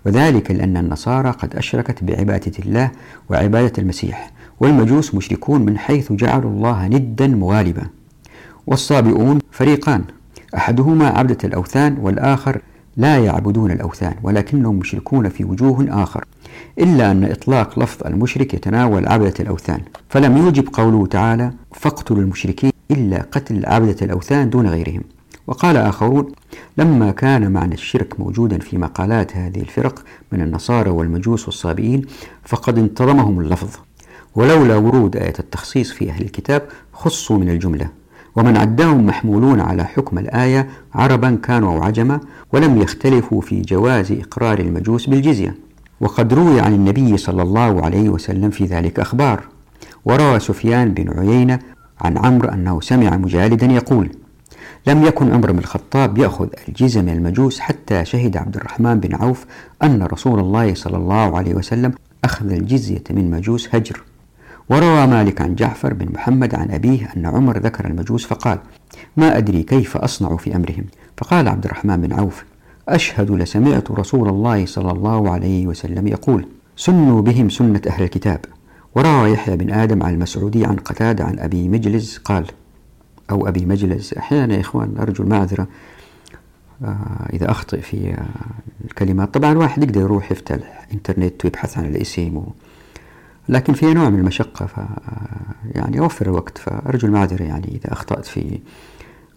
وذلك 0.06 0.50
لأن 0.50 0.76
النصارى 0.76 1.30
قد 1.30 1.56
أشركت 1.56 2.04
بعبادة 2.04 2.52
الله 2.58 2.90
وعبادة 3.30 3.73
المسيح 3.78 4.30
والمجوس 4.61 5.14
مشركون 5.14 5.64
من 5.64 5.78
حيث 5.78 6.12
جعلوا 6.12 6.50
الله 6.50 6.88
ندا 6.88 7.26
مغالبا. 7.26 7.87
والصابئون 8.66 9.38
فريقان 9.52 10.04
أحدهما 10.56 11.08
عبدة 11.08 11.38
الأوثان 11.44 11.97
والآخر 12.00 12.61
لا 12.97 13.18
يعبدون 13.18 13.70
الأوثان 13.70 14.14
ولكنهم 14.23 14.76
مشركون 14.76 15.28
في 15.28 15.44
وجوه 15.44 16.02
آخر. 16.02 16.25
إلا 16.78 17.10
أن 17.10 17.24
إطلاق 17.24 17.78
لفظ 17.78 18.06
المشرك 18.06 18.54
يتناول 18.54 19.08
عبدة 19.08 19.34
الأوثان. 19.40 19.80
فلم 20.08 20.36
يوجب 20.36 20.68
قوله 20.72 21.06
تعالى 21.06 21.52
فاقتلوا 21.72 22.20
المشركين 22.20 22.70
إلا 22.90 23.22
قتل 23.32 23.66
عبدة 23.66 23.96
الأوثان 24.02 24.50
دون 24.50 24.66
غيرهم. 24.66 25.02
وقال 25.46 25.76
آخرون 25.76 26.26
لما 26.78 27.10
كان 27.10 27.52
معنى 27.52 27.74
الشرك 27.74 28.20
موجودا 28.20 28.58
في 28.58 28.78
مقالات 28.78 29.36
هذه 29.36 29.60
الفرق 29.60 30.04
من 30.32 30.40
النصارى 30.42 30.90
والمجوس 30.90 31.44
والصابئين 31.44 32.02
فقد 32.44 32.78
انتظمهم 32.78 33.40
اللفظ. 33.40 33.68
ولولا 34.34 34.76
ورود 34.76 35.16
آية 35.16 35.34
التخصيص 35.38 35.92
في 35.92 36.10
أهل 36.10 36.22
الكتاب 36.22 36.62
خصوا 36.92 37.38
من 37.38 37.50
الجملة. 37.50 37.88
ومن 38.36 38.56
عداهم 38.56 39.06
محمولون 39.06 39.60
على 39.60 39.84
حكم 39.84 40.18
الآية 40.18 40.68
عربا 40.94 41.38
كانوا 41.42 41.72
أو 41.72 41.82
عجما 41.82 42.20
ولم 42.52 42.82
يختلفوا 42.82 43.40
في 43.40 43.62
جواز 43.62 44.12
إقرار 44.12 44.58
المجوس 44.58 45.06
بالجزية. 45.06 45.67
وقد 46.00 46.35
روي 46.35 46.61
عن 46.61 46.75
النبي 46.75 47.17
صلى 47.17 47.43
الله 47.43 47.85
عليه 47.85 48.09
وسلم 48.09 48.50
في 48.50 48.64
ذلك 48.64 49.00
أخبار. 49.00 49.45
وروى 50.05 50.40
سفيان 50.40 50.95
بن 50.95 51.19
عيينة 51.19 51.59
عن 52.00 52.19
عمرو 52.19 52.49
أنه 52.49 52.81
سمع 52.81 53.17
مجالدا 53.17 53.67
يقول 53.67 54.11
لم 54.87 55.05
يكن 55.05 55.33
عمر 55.33 55.52
بن 55.52 55.59
الخطاب 55.59 56.19
يأخذ 56.19 56.49
الجزية 56.69 57.00
من 57.00 57.09
المجوس 57.09 57.61
حتى 57.61 58.05
شهد 58.05 58.37
عبد 58.37 58.57
الرحمن 58.57 59.00
بن 59.00 59.14
عوف 59.14 59.47
أن 59.83 60.02
رسول 60.02 60.40
الله 60.40 60.75
صلى 60.75 60.97
الله 60.97 61.38
عليه 61.38 61.55
وسلم 61.55 61.93
أخذ 62.25 62.52
الجزية 62.52 63.05
من 63.11 63.31
مجوس 63.31 63.75
هجر. 63.75 64.02
وروى 64.71 65.07
مالك 65.07 65.40
عن 65.40 65.55
جعفر 65.55 65.95
بن 65.95 66.12
محمد 66.12 66.55
عن 66.55 66.71
أبيه 66.71 67.12
أن 67.17 67.26
عمر 67.26 67.59
ذكر 67.59 67.87
المجوس 67.87 68.26
فقال 68.26 68.59
ما 69.17 69.37
أدري 69.38 69.62
كيف 69.62 69.97
أصنع 69.97 70.37
في 70.37 70.57
أمرهم؟ 70.57 70.85
فقال 71.17 71.49
عبد 71.49 71.64
الرحمن 71.64 72.00
بن 72.00 72.12
عوف 72.12 72.45
أشهد 72.88 73.30
لسمعت 73.30 73.90
رسول 73.90 74.28
الله 74.28 74.66
صلى 74.66 74.92
الله 74.92 75.30
عليه 75.30 75.66
وسلم 75.66 76.07
يقول 76.07 76.47
سنوا 76.76 77.23
بهم 77.23 77.49
سنة 77.49 77.80
أهل 77.87 78.02
الكتاب. 78.04 78.40
وروى 78.95 79.33
يحيى 79.33 79.57
بن 79.57 79.71
آدم 79.71 80.02
عن 80.02 80.14
المسعودي 80.14 80.64
عن 80.64 80.76
قتادة 80.76 81.25
عن 81.25 81.38
أبي 81.38 81.68
مجلس 81.68 82.18
قال 82.18 82.47
أو 83.30 83.49
أبي 83.49 83.66
مجلس 83.66 84.14
أحيانا 84.14 84.54
يا 84.54 84.61
إخوان 84.61 84.95
أرجو 84.99 85.25
المعذرة 85.25 85.68
آه 86.85 87.28
إذا 87.33 87.50
أخطئ 87.50 87.80
في 87.80 88.11
آه 88.12 88.26
الكلمات. 88.85 89.35
طبعا 89.35 89.52
الواحد 89.52 89.83
يقدر 89.83 90.00
يروح 90.00 90.33
يفتح 90.33 90.54
الإنترنت 90.88 91.45
ويبحث 91.45 91.78
عن 91.78 91.85
الاسم 91.85 92.37
و... 92.37 92.52
لكن 93.49 93.73
في 93.73 93.95
نوع 93.95 94.09
من 94.09 94.18
المشقة 94.18 94.66
ف 94.66 94.76
يعني 95.75 96.00
أوفر 96.00 96.26
الوقت. 96.26 96.59
فأرجو 96.59 97.09
المعذرة 97.09 97.42
يعني 97.42 97.68
إذا 97.68 97.92
أخطأت 97.92 98.25
في 98.25 98.59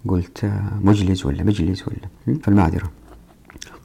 قلت 0.08 0.52
مجلس 0.82 1.26
ولا 1.26 1.44
مجلس 1.44 1.84
ولا 1.88 2.38
فالمعذرة. 2.44 3.01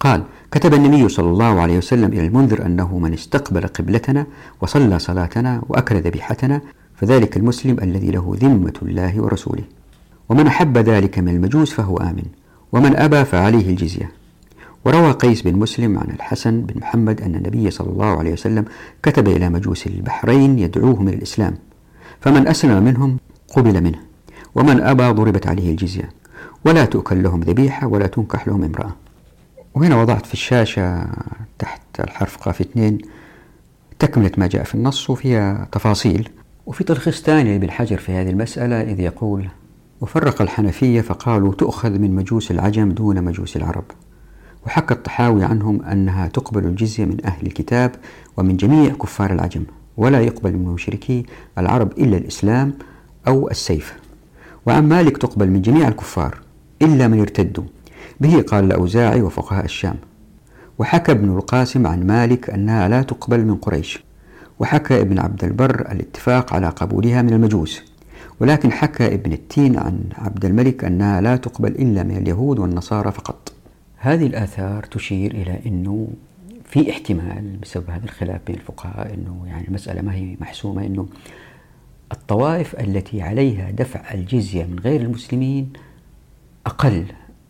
قال 0.01 0.23
كتب 0.51 0.75
النبي 0.75 1.09
صلى 1.09 1.29
الله 1.29 1.61
عليه 1.61 1.79
وسلم 1.79 2.13
إلى 2.13 2.27
المنذر 2.27 2.67
أنه 2.67 2.99
من 2.99 3.13
استقبل 3.13 3.67
قبلتنا 3.67 4.27
وصلى 4.61 4.99
صلاتنا 4.99 5.63
وأكل 5.69 5.97
ذبيحتنا 5.97 6.61
فذلك 6.97 7.37
المسلم 7.37 7.77
الذي 7.83 8.11
له 8.11 8.37
ذمة 8.41 8.73
الله 8.83 9.21
ورسوله. 9.21 9.63
ومن 10.29 10.47
أحب 10.47 10.79
ذلك 10.79 11.19
من 11.19 11.29
المجوس 11.29 11.73
فهو 11.73 11.97
آمن 11.97 12.25
ومن 12.73 12.97
أبى 12.97 13.25
فعليه 13.25 13.71
الجزية. 13.71 14.11
وروى 14.85 15.11
قيس 15.11 15.43
بن 15.43 15.59
مسلم 15.59 15.99
عن 15.99 16.07
الحسن 16.11 16.61
بن 16.61 16.81
محمد 16.81 17.21
أن 17.21 17.35
النبي 17.35 17.71
صلى 17.71 17.89
الله 17.91 18.19
عليه 18.19 18.33
وسلم 18.33 18.65
كتب 19.03 19.29
إلى 19.29 19.49
مجوس 19.49 19.87
البحرين 19.87 20.59
يدعوهم 20.59 21.09
إلى 21.09 21.17
الإسلام 21.17 21.55
فمن 22.21 22.49
أسلم 22.49 22.83
منهم 22.83 23.17
قبل 23.57 23.83
منه 23.83 23.99
ومن 24.55 24.81
أبى 24.81 25.09
ضربت 25.09 25.47
عليه 25.47 25.71
الجزية. 25.71 26.11
ولا 26.65 26.85
تؤكل 26.85 27.23
لهم 27.23 27.41
ذبيحة 27.41 27.87
ولا 27.87 28.07
تنكح 28.07 28.49
لهم 28.49 28.65
امرأة. 28.65 28.91
وهنا 29.77 30.01
وضعت 30.01 30.27
في 30.27 30.33
الشاشة 30.33 31.09
تحت 31.59 31.81
الحرف 32.01 32.37
قاف 32.37 32.61
اثنين 32.61 32.99
تكملة 33.99 34.31
ما 34.39 34.47
جاء 34.47 34.65
في 34.65 34.75
النص 34.75 35.11
وفيها 35.11 35.69
تفاصيل. 35.73 36.29
وفي 36.67 36.85
تلخيص 36.85 37.23
ثاني 37.23 37.53
لابن 37.53 37.71
حجر 37.71 37.97
في 37.97 38.13
هذه 38.13 38.31
المسألة 38.31 38.81
إذ 38.81 39.01
يقول 39.01 39.49
وفرق 40.01 40.43
الحنفية 40.43 41.01
فقالوا 41.01 41.55
تؤخذ 41.55 41.91
من 41.91 42.15
مجوس 42.15 42.51
العجم 42.51 42.93
دون 42.93 43.25
مجوس 43.25 43.57
العرب. 43.57 43.85
وحكى 44.67 44.95
الطحاوي 44.95 45.45
عنهم 45.45 45.83
أنها 45.83 46.29
تقبل 46.29 46.65
الجزية 46.65 47.05
من 47.05 47.27
أهل 47.27 47.47
الكتاب 47.47 47.95
ومن 48.37 48.57
جميع 48.57 48.93
كفار 48.93 49.33
العجم 49.33 49.65
ولا 49.97 50.21
يقبل 50.21 50.53
من 50.53 50.65
مشركي 50.65 51.27
العرب 51.59 51.93
إلا 51.93 52.17
الإسلام 52.17 52.73
أو 53.29 53.51
السيف. 53.51 53.95
وعن 54.67 54.89
مالك 54.89 55.17
تقبل 55.17 55.51
من 55.51 55.63
جميع 55.63 55.89
الكفار 55.89 56.39
إلا 56.83 57.09
من 57.09 57.21
ارتدوا. 57.21 57.65
به 58.21 58.43
قال 58.43 58.65
الأوزاعي 58.65 59.23
وفقهاء 59.23 59.65
الشام. 59.65 59.97
وحكى 60.79 61.13
ابن 61.13 61.37
القاسم 61.37 61.87
عن 61.87 62.07
مالك 62.07 62.51
أنها 62.51 62.89
لا 62.89 63.03
تقبل 63.03 63.45
من 63.45 63.55
قريش. 63.55 64.05
وحكى 64.59 65.01
ابن 65.01 65.19
عبد 65.19 65.45
البر 65.45 65.81
الاتفاق 65.93 66.55
على 66.55 66.69
قبولها 66.69 67.23
من 67.23 67.33
المجوس. 67.33 67.83
ولكن 68.41 68.73
حكى 68.73 69.15
ابن 69.15 69.33
التين 69.33 69.79
عن 69.79 70.01
عبد 70.19 70.45
الملك 70.45 70.85
أنها 70.85 71.21
لا 71.21 71.37
تقبل 71.37 71.73
إلا 71.73 72.03
من 72.03 72.17
اليهود 72.17 72.59
والنصارى 72.59 73.13
فقط. 73.13 73.53
هذه 73.97 74.27
الآثار 74.27 74.83
تشير 74.83 75.31
إلى 75.31 75.61
أنه 75.67 76.09
في 76.65 76.91
احتمال 76.91 77.57
بسبب 77.63 77.91
هذا 77.91 78.05
الخلاف 78.05 78.41
بين 78.47 78.57
الفقهاء 78.57 79.15
أنه 79.15 79.45
يعني 79.47 79.69
المسألة 79.69 80.03
ما 80.03 80.15
هي 80.15 80.37
محسومة 80.41 80.87
أنه 80.87 81.07
الطوائف 82.13 82.81
التي 82.81 83.23
عليها 83.23 83.71
دفع 83.71 84.15
الجزية 84.15 84.65
من 84.65 84.79
غير 84.79 85.01
المسلمين 85.01 85.73
أقل. 86.67 87.05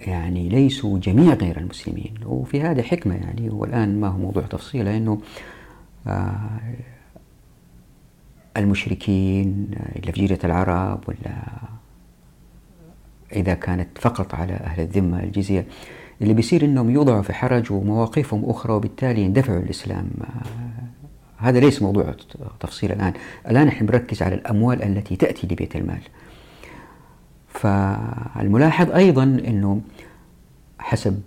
يعني 0.07 0.49
ليسوا 0.49 0.99
جميع 0.99 1.35
غير 1.35 1.59
المسلمين. 1.59 2.15
وفي 2.27 2.61
هذه 2.63 2.83
حكمة 2.83 3.15
يعني 3.15 3.51
والآن 3.51 4.01
ما 4.01 4.09
هو 4.09 4.19
موضوع 4.19 4.43
تفصيل 4.43 4.85
لأنه 4.85 5.21
آه 6.07 6.61
المشركين 8.57 9.69
إلا 9.97 10.13
في 10.13 10.25
جزيرة 10.25 10.39
العرب 10.45 11.01
ولا 11.09 11.37
إذا 13.33 13.55
كانت 13.55 13.99
فقط 13.99 14.35
على 14.35 14.53
أهل 14.53 14.83
الذمة 14.83 15.23
الجزية 15.23 15.67
اللي 16.23 16.35
بيصير 16.35 16.65
أنهم 16.65 16.91
يوضعوا 16.91 17.23
في 17.23 17.33
حرج 17.33 17.73
ومواقفهم 17.73 18.45
أخرى 18.45 18.73
وبالتالي 18.73 19.23
يندفعوا 19.23 19.59
الإسلام 19.59 20.11
هذا 21.39 21.61
ليس 21.61 21.83
موضوع 21.83 22.15
تفصيل 22.61 22.93
الآن. 22.93 23.13
الآن 23.49 23.67
نحن 23.67 23.87
بنركز 23.87 24.23
على 24.23 24.35
الأموال 24.35 24.83
التي 24.83 25.17
تأتي 25.17 25.47
لبيت 25.47 25.77
المال. 25.77 26.01
فالملاحظ 27.49 28.91
أيضا 28.91 29.23
أنه 29.23 29.81
حسب 30.79 31.21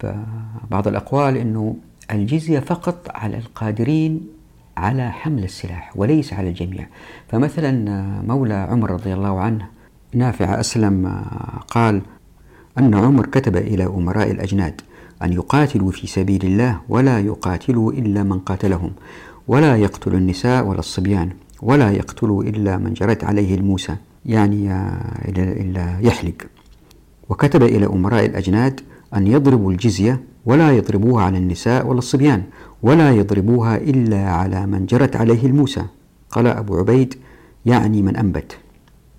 بعض 0.72 0.88
الأقوال 0.88 1.38
أنه 1.38 1.76
الجزية 2.12 2.60
فقط 2.60 3.08
على 3.16 3.38
القادرين 3.38 4.28
على 4.78 5.12
حمل 5.12 5.44
السلاح 5.44 5.92
وليس 5.96 6.34
على 6.34 6.50
الجميع. 6.50 6.88
فمثلا 7.28 7.72
مولى 8.28 8.54
عمر 8.54 8.92
رضي 8.92 9.14
الله 9.14 9.40
عنه 9.40 9.68
نافع 10.14 10.60
أسلم 10.60 11.24
قال 11.68 12.02
أن 12.78 12.94
عمر 12.96 13.26
كتب 13.26 13.58
إلى 13.58 13.86
أمراء 13.86 14.32
الأجناد 14.32 14.82
أن 15.24 15.34
يقاتلوا 15.34 15.92
في 15.92 16.08
سبيل 16.08 16.46
الله 16.46 16.82
ولا 16.90 17.20
يقاتلوا 17.20 17.92
إلا 17.92 18.24
من 18.24 18.40
قاتلهم 18.40 18.92
ولا 19.48 19.76
يقتل 19.78 20.16
النساء 20.16 20.66
ولا 20.66 20.80
الصبيان 20.80 21.30
ولا 21.62 21.92
يقتلوا 21.92 22.44
إلا 22.44 22.78
من 22.78 22.94
جرت 22.94 23.24
عليه 23.24 23.56
الموسى 23.56 23.96
يعني 24.26 24.74
إلا 25.28 26.00
يحلق. 26.02 26.36
وكتب 27.30 27.64
إلى 27.64 27.86
أمراء 27.86 28.26
الأجناد 28.26 28.82
أن 29.16 29.28
يضربوا 29.28 29.72
الجزية 29.72 30.24
ولا 30.46 30.72
يضربوها 30.72 31.24
على 31.24 31.38
النساء 31.38 31.88
ولا 31.88 32.00
الصبيان 32.00 32.44
ولا 32.84 33.12
يضربوها 33.12 33.78
إلا 33.78 34.30
على 34.30 34.66
من 34.66 34.86
جرت 34.86 35.16
عليه 35.16 35.46
الموسى. 35.46 35.84
قال 36.32 36.48
أبو 36.48 36.78
عبيد 36.78 37.16
يعني 37.66 38.02
من 38.02 38.16
أنبت. 38.16 38.58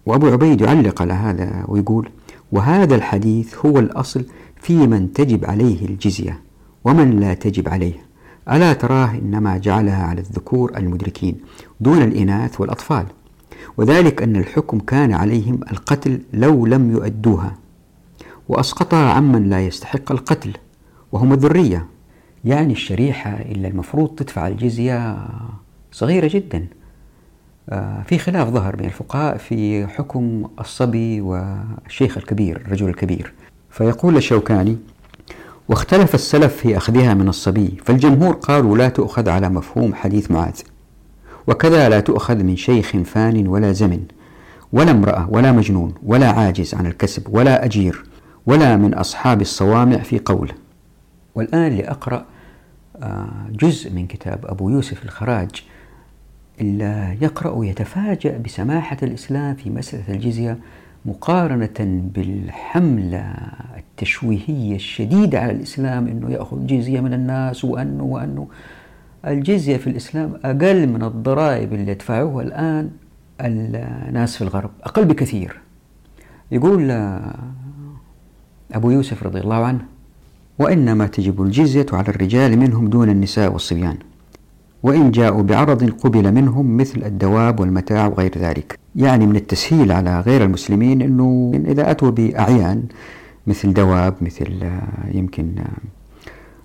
وأبو 0.07 0.27
عبيد 0.27 0.61
يعلق 0.61 1.03
على 1.03 1.13
هذا 1.13 1.65
ويقول 1.69 2.09
وهذا 2.53 2.95
الحديث 2.95 3.67
هو 3.67 3.79
الأصل 3.79 4.25
في 4.57 4.87
من 4.87 5.13
تجب 5.13 5.45
عليه 5.45 5.87
الجزية 5.87 6.41
ومن 6.85 7.21
لا 7.21 7.35
تجب 7.35 7.69
عليه. 7.69 7.95
ألا 8.51 8.73
تراه 8.73 9.11
إنما 9.11 9.59
جعلها 9.59 10.05
على 10.05 10.21
الذكور 10.21 10.73
المدركين 10.77 11.37
دون 11.81 12.03
الإناث 12.03 12.61
والأطفال. 12.61 13.07
وذلك 13.77 14.23
أن 14.23 14.37
الحكم 14.37 14.79
كان 14.79 15.13
عليهم 15.13 15.61
القتل 15.73 16.21
لو 16.33 16.67
لم 16.67 16.91
يؤدوها. 16.91 17.60
وأسقطها 18.51 19.11
عمن 19.11 19.49
لا 19.49 19.67
يستحق 19.67 20.13
القتل 20.13 20.53
وهم 21.13 21.33
الذرية 21.33 21.87
يعني 22.45 22.73
الشريحة 22.73 23.31
اللي 23.31 23.69
المفروض 23.69 24.09
تدفع 24.09 24.49
الجزية 24.49 25.17
صغيرة 25.93 26.31
جدا. 26.33 26.67
آه، 27.69 28.03
في 28.03 28.19
خلاف 28.19 28.49
ظهر 28.49 28.77
بين 28.77 28.87
الفقهاء 28.87 29.37
في 29.37 29.87
حكم 29.87 30.45
الصبي 30.61 31.21
والشيخ 31.21 32.17
الكبير 32.17 32.57
الرجل 32.57 32.89
الكبير. 32.89 33.33
فيقول 33.71 34.17
الشوكاني 34.17 34.77
واختلف 35.69 36.15
السلف 36.15 36.57
في 36.57 36.77
أخذها 36.77 37.15
من 37.15 37.29
الصبي 37.29 37.77
فالجمهور 37.85 38.35
قالوا 38.35 38.79
لا 38.79 38.89
تؤخذ 38.89 39.29
على 39.29 39.49
مفهوم 39.49 39.95
حديث 39.95 40.31
معاذ. 40.31 40.61
وكذا 41.47 41.89
لا 41.89 42.01
تؤخذ 42.01 42.37
من 42.43 42.57
شيخ 42.57 42.97
فان 42.97 43.49
ولا 43.49 43.73
زمن 43.73 44.01
ولا 44.73 44.91
امرأة 44.91 45.29
ولا 45.31 45.53
مجنون 45.53 45.95
ولا 46.03 46.31
عاجز 46.31 46.75
عن 46.75 46.87
الكسب 46.87 47.35
ولا 47.35 47.65
أجير. 47.65 48.10
ولا 48.47 48.77
من 48.77 48.95
أصحاب 48.95 49.41
الصوامع 49.41 49.97
في 49.97 50.19
قول. 50.19 50.53
والآن 51.35 51.73
لأقرأ 51.73 52.25
آه، 53.03 53.29
جزء 53.51 53.91
من 53.93 54.07
كتاب 54.07 54.47
أبو 54.47 54.71
يوسف 54.71 55.05
الخراج. 55.05 55.51
اللي 56.61 57.19
يقرأ 57.21 57.51
ويتفاجأ 57.51 58.39
بسماحة 58.39 58.97
الإسلام 59.03 59.55
في 59.55 59.71
مسألة 59.71 60.15
الجزية 60.15 60.59
مقارنة 61.05 62.01
بالحملة 62.15 63.35
التشويهية 63.77 64.75
الشديدة 64.75 65.41
على 65.41 65.53
الإسلام 65.53 66.07
أنه 66.07 66.31
يأخذ 66.31 66.67
جزية 66.67 67.01
من 67.01 67.13
الناس 67.13 67.65
وأنه 67.65 68.05
وأنه. 68.05 68.49
الجزية 69.27 69.77
في 69.77 69.87
الإسلام 69.87 70.41
أقل 70.45 70.87
من 70.87 71.03
الضرائب 71.03 71.73
اللي 71.75 71.93
يدفعوها 71.93 72.45
الآن 72.45 72.91
الناس 73.41 74.37
في 74.37 74.43
الغرب 74.43 74.71
أقل 74.83 75.05
بكثير. 75.05 75.61
يقول 76.53 76.89
أبو 78.73 78.91
يوسف 78.91 79.23
رضي 79.23 79.41
الله 79.41 79.65
عنه 79.65 79.81
وإنما 80.59 81.07
تجب 81.07 81.43
الجزية 81.43 81.87
على 81.93 82.09
الرجال 82.09 82.59
منهم 82.59 82.89
دون 82.89 83.11
النساء 83.11 83.53
والصبيان 83.53 83.97
وإن 84.83 85.11
جاءوا 85.11 85.43
بعرض 85.43 85.91
قبل 85.91 86.33
منهم 86.33 86.77
مثل 86.77 87.03
الدواب 87.05 87.61
والمتاع 87.61 88.07
وغير 88.07 88.39
ذلك. 88.39 88.79
يعني 88.97 89.27
من 89.27 89.37
التسهيل 89.37 89.93
على 89.93 90.21
غير 90.21 90.45
المسلمين 90.45 91.03
أنه 91.03 91.53
إذا 91.55 91.91
أتوا 91.91 92.11
بأعيان 92.11 92.83
مثل 93.47 93.75
دواب 93.75 94.15
مثل 94.21 94.49
يمكن 95.15 95.55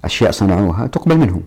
أشياء 0.03 0.31
صنعوها 0.31 0.87
تقبل 0.87 1.17
منهم 1.17 1.41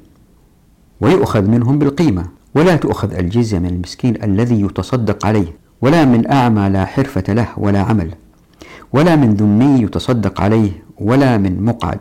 ويؤخذ 1.01 1.49
منهم 1.49 1.79
بالقيمة. 1.79 2.27
ولا 2.55 2.77
تؤخذ 2.77 3.15
الجزية 3.15 3.59
من 3.59 3.67
المسكين 3.67 4.23
الذي 4.23 4.61
يتصدق 4.61 5.27
عليه 5.27 5.53
ولا 5.83 6.05
من 6.05 6.31
أعمى 6.31 6.69
لا 6.69 6.85
حرفة 6.85 7.33
له 7.33 7.49
ولا 7.57 7.81
عمل. 7.81 8.11
ولا 8.93 9.17
من 9.17 9.35
ذمي 9.35 9.83
يتصدق 9.83 10.41
عليه 10.41 10.71
ولا 11.01 11.39
من 11.39 11.65
مقعد 11.65 11.99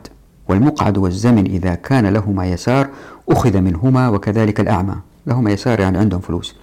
والمقعد 0.47 0.97
والزمن 0.97 1.45
إذا 1.45 1.75
كان 1.75 2.05
لهما 2.05 2.45
يسار 2.45 2.87
أخذ 3.29 3.61
منهما 3.61 4.09
وكذلك 4.09 4.59
الأعمى 4.59 4.95
لهما 5.27 5.51
يسار 5.51 5.79
يعني 5.79 5.97
عندهم 5.97 6.19
فلوس. 6.19 6.55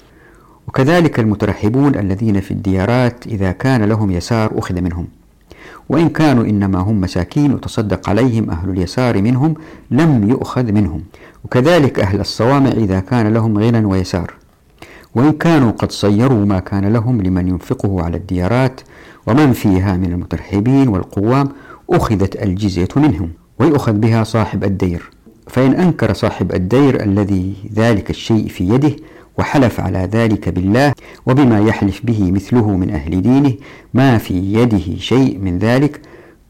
وكذلك 0.69 1.21
المترحبون 1.21 1.95
الذين 1.95 2.41
في 2.41 2.51
الديارات 2.51 3.27
إذا 3.27 3.53
كان 3.53 3.85
لهم 3.85 4.11
يسار 4.11 4.59
أخذ 4.59 4.81
منهم. 4.81 5.07
وإن 5.89 6.09
كانوا 6.09 6.45
إنما 6.45 6.79
هم 6.79 7.01
مساكين 7.01 7.55
وتصدق 7.55 8.09
عليهم 8.09 8.51
أهل 8.51 8.71
اليسار 8.71 9.23
منهم 9.23 9.55
لم 9.91 10.31
يؤخذ 10.31 10.73
منهم. 10.73 11.03
وكذلك 11.45 12.01
أهل 12.01 12.21
الصوامع 12.21 12.69
إذا 12.69 13.01
كان 13.01 13.35
لهم 13.35 13.59
غنى 13.59 13.85
ويسار. 13.85 14.35
وإن 15.15 15.33
كانوا 15.33 15.71
قد 15.71 15.93
صيروا 15.93 16.47
ما 16.47 16.61
كان 16.61 16.93
لهم 16.93 17.23
لمن 17.23 17.49
ينفقه 17.49 18.03
على 18.03 18.17
الديارات 18.17 18.81
ومن 19.27 19.53
فيها 19.53 19.97
من 19.97 20.13
المترحبين 20.13 20.89
والقوام 20.89 21.49
أخذت 21.91 22.43
الجزية 22.43 22.89
منهم 22.97 23.31
ويؤخذ 23.59 23.93
بها 23.93 24.25
صاحب 24.25 24.65
الدير. 24.65 25.11
فإن 25.49 25.73
أنكر 25.75 26.13
صاحب 26.13 26.55
الدير 26.55 27.03
الذي 27.03 27.55
ذلك 27.75 28.11
الشيء 28.11 28.49
في 28.49 28.69
يده 28.69 28.97
وحلف 29.39 29.81
على 29.81 29.99
ذلك 30.13 30.49
بالله 30.49 30.93
وبما 31.27 31.61
يحلف 31.61 32.01
به 32.05 32.33
مثله 32.33 32.77
من 32.77 32.91
أهل 32.91 33.23
دينه 33.23 33.55
ما 33.95 34.19
في 34.19 34.53
يده 34.53 34.97
شيء 34.99 35.39
من 35.39 35.59
ذلك 35.59 36.01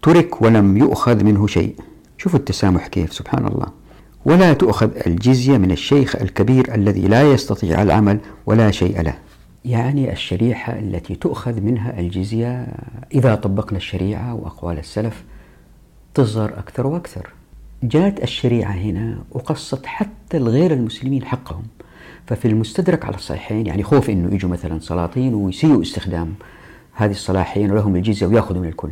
ترك 0.02 0.42
ولم 0.42 0.76
يؤخذ 0.76 1.24
منه 1.24 1.46
شيء. 1.46 1.74
شوفوا 2.18 2.38
التسامح 2.38 2.86
كيف 2.86 3.12
سبحان 3.12 3.46
الله. 3.46 3.83
ولا 4.24 4.52
تؤخذ 4.52 4.90
الجزية 5.06 5.58
من 5.58 5.70
الشيخ 5.70 6.16
الكبير 6.16 6.74
الذي 6.74 7.08
لا 7.08 7.32
يستطيع 7.32 7.82
العمل 7.82 8.18
ولا 8.46 8.70
شيء 8.70 9.00
له. 9.00 9.14
يعني 9.64 10.12
الشريحة 10.12 10.78
التي 10.78 11.14
تؤخذ 11.14 11.60
منها 11.60 12.00
الجزية 12.00 12.66
إذا 13.14 13.34
طبقنا 13.34 13.76
الشريعة 13.76 14.34
وأقوال 14.34 14.78
السلف 14.78 15.24
تظهر 16.14 16.58
أكثر 16.58 16.86
وأكثر. 16.86 17.30
جاءت 17.82 18.22
الشريعة 18.22 18.72
هنا 18.72 19.18
وقصت 19.30 19.86
حتى 19.86 20.36
الغير 20.36 20.72
المسلمين 20.72 21.24
حقهم. 21.24 21.62
ففي 22.26 22.48
المستدرك 22.48 23.04
على 23.04 23.14
الصحيحين 23.14 23.66
يعني 23.66 23.82
خوف 23.82 24.10
إنه 24.10 24.34
يجوا 24.34 24.50
مثلا 24.50 24.78
سلاطين 24.78 25.34
ويسيئوا 25.34 25.82
استخدام 25.82 26.34
هذه 26.92 27.10
الصلاحين 27.10 27.70
ولهم 27.70 27.96
الجزية 27.96 28.26
ويأخذوا 28.26 28.62
من 28.62 28.68
الكل. 28.68 28.90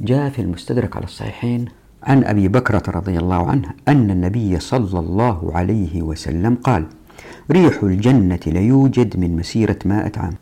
جاء 0.00 0.30
في 0.30 0.42
المستدرك 0.42 0.96
على 0.96 1.04
الصحيحين 1.04 1.68
عن 2.04 2.24
أبي 2.24 2.48
بكرة 2.48 2.82
رضي 2.88 3.18
الله 3.18 3.50
عنه 3.50 3.68
أن 3.88 4.10
النبي 4.10 4.60
صلى 4.60 4.98
الله 4.98 5.50
عليه 5.54 6.02
وسلم 6.02 6.54
قال: 6.54 6.86
ريح 7.50 7.82
الجنة 7.82 8.40
ليوجد 8.46 9.16
من 9.16 9.36
مسيرة 9.36 9.78
مائة 9.84 10.12
عام 10.16 10.32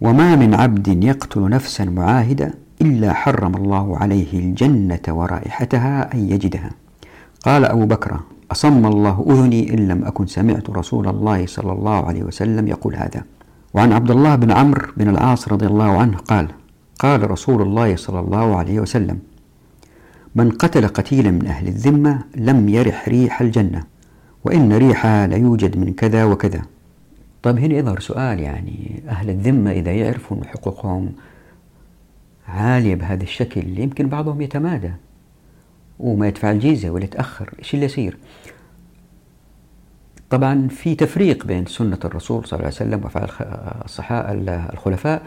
وما 0.00 0.36
من 0.36 0.54
عبد 0.54 1.04
يقتل 1.04 1.48
نفسا 1.48 1.84
معاهدة 1.84 2.54
إلا 2.82 3.12
حرم 3.12 3.54
الله 3.56 3.98
عليه 3.98 4.38
الجنة 4.38 5.02
ورائحتها 5.08 6.14
أن 6.14 6.30
يجدها. 6.30 6.70
قال 7.44 7.64
أبو 7.64 7.86
بكر 7.86 8.20
أصم 8.52 8.86
الله 8.86 9.24
أذني 9.30 9.74
إن 9.74 9.88
لم 9.88 10.04
أكن 10.04 10.26
سمعت 10.26 10.70
رسول 10.70 11.08
الله 11.08 11.46
صلى 11.46 11.72
الله 11.72 12.06
عليه 12.06 12.22
وسلم 12.22 12.68
يقول 12.68 12.96
هذا. 12.96 13.22
وعن 13.74 13.92
عبد 13.92 14.10
الله 14.10 14.34
بن 14.34 14.50
عمرو 14.50 14.86
بن 14.96 15.08
العاص 15.08 15.48
رضي 15.48 15.66
الله 15.66 15.98
عنه 15.98 16.16
قال 16.16 16.48
قال 16.98 17.30
رسول 17.30 17.62
الله 17.62 17.96
صلى 17.96 18.20
الله 18.20 18.56
عليه 18.56 18.80
وسلم 18.80 19.18
من 20.34 20.50
قتل 20.50 20.88
قتيلا 20.88 21.30
من 21.30 21.46
أهل 21.46 21.68
الذمة 21.68 22.24
لم 22.36 22.68
يرح 22.68 23.08
ريح 23.08 23.40
الجنة 23.40 23.84
وإن 24.44 24.72
ريحها 24.72 25.26
ليوجد 25.26 25.76
من 25.76 25.92
كذا 25.92 26.24
وكذا. 26.24 26.62
طيب 27.42 27.58
هنا 27.58 27.74
يظهر 27.74 28.00
سؤال 28.00 28.40
يعني 28.40 29.02
أهل 29.08 29.30
الذمة 29.30 29.70
إذا 29.70 29.92
يعرفوا 29.92 30.36
أن 30.36 30.44
حقوقهم 30.44 31.12
عالية 32.48 32.94
بهذا 32.94 33.22
الشكل 33.22 33.78
يمكن 33.78 34.08
بعضهم 34.08 34.40
يتمادى 34.40 34.92
وما 35.98 36.28
يدفع 36.28 36.50
الجيزة 36.50 36.90
ولا 36.90 37.04
يتأخر. 37.04 37.54
إيش 37.58 37.74
اللي 37.74 37.86
يصير؟ 37.86 38.16
طبعا 40.30 40.68
في 40.68 40.94
تفريق 40.94 41.46
بين 41.46 41.66
سنة 41.66 41.98
الرسول 42.04 42.46
صلى 42.46 42.52
الله 42.52 42.66
عليه 42.66 42.76
وسلم 42.76 43.04
وفعل 43.04 43.28
الصحاء 43.84 44.32
الخلفاء 44.72 45.22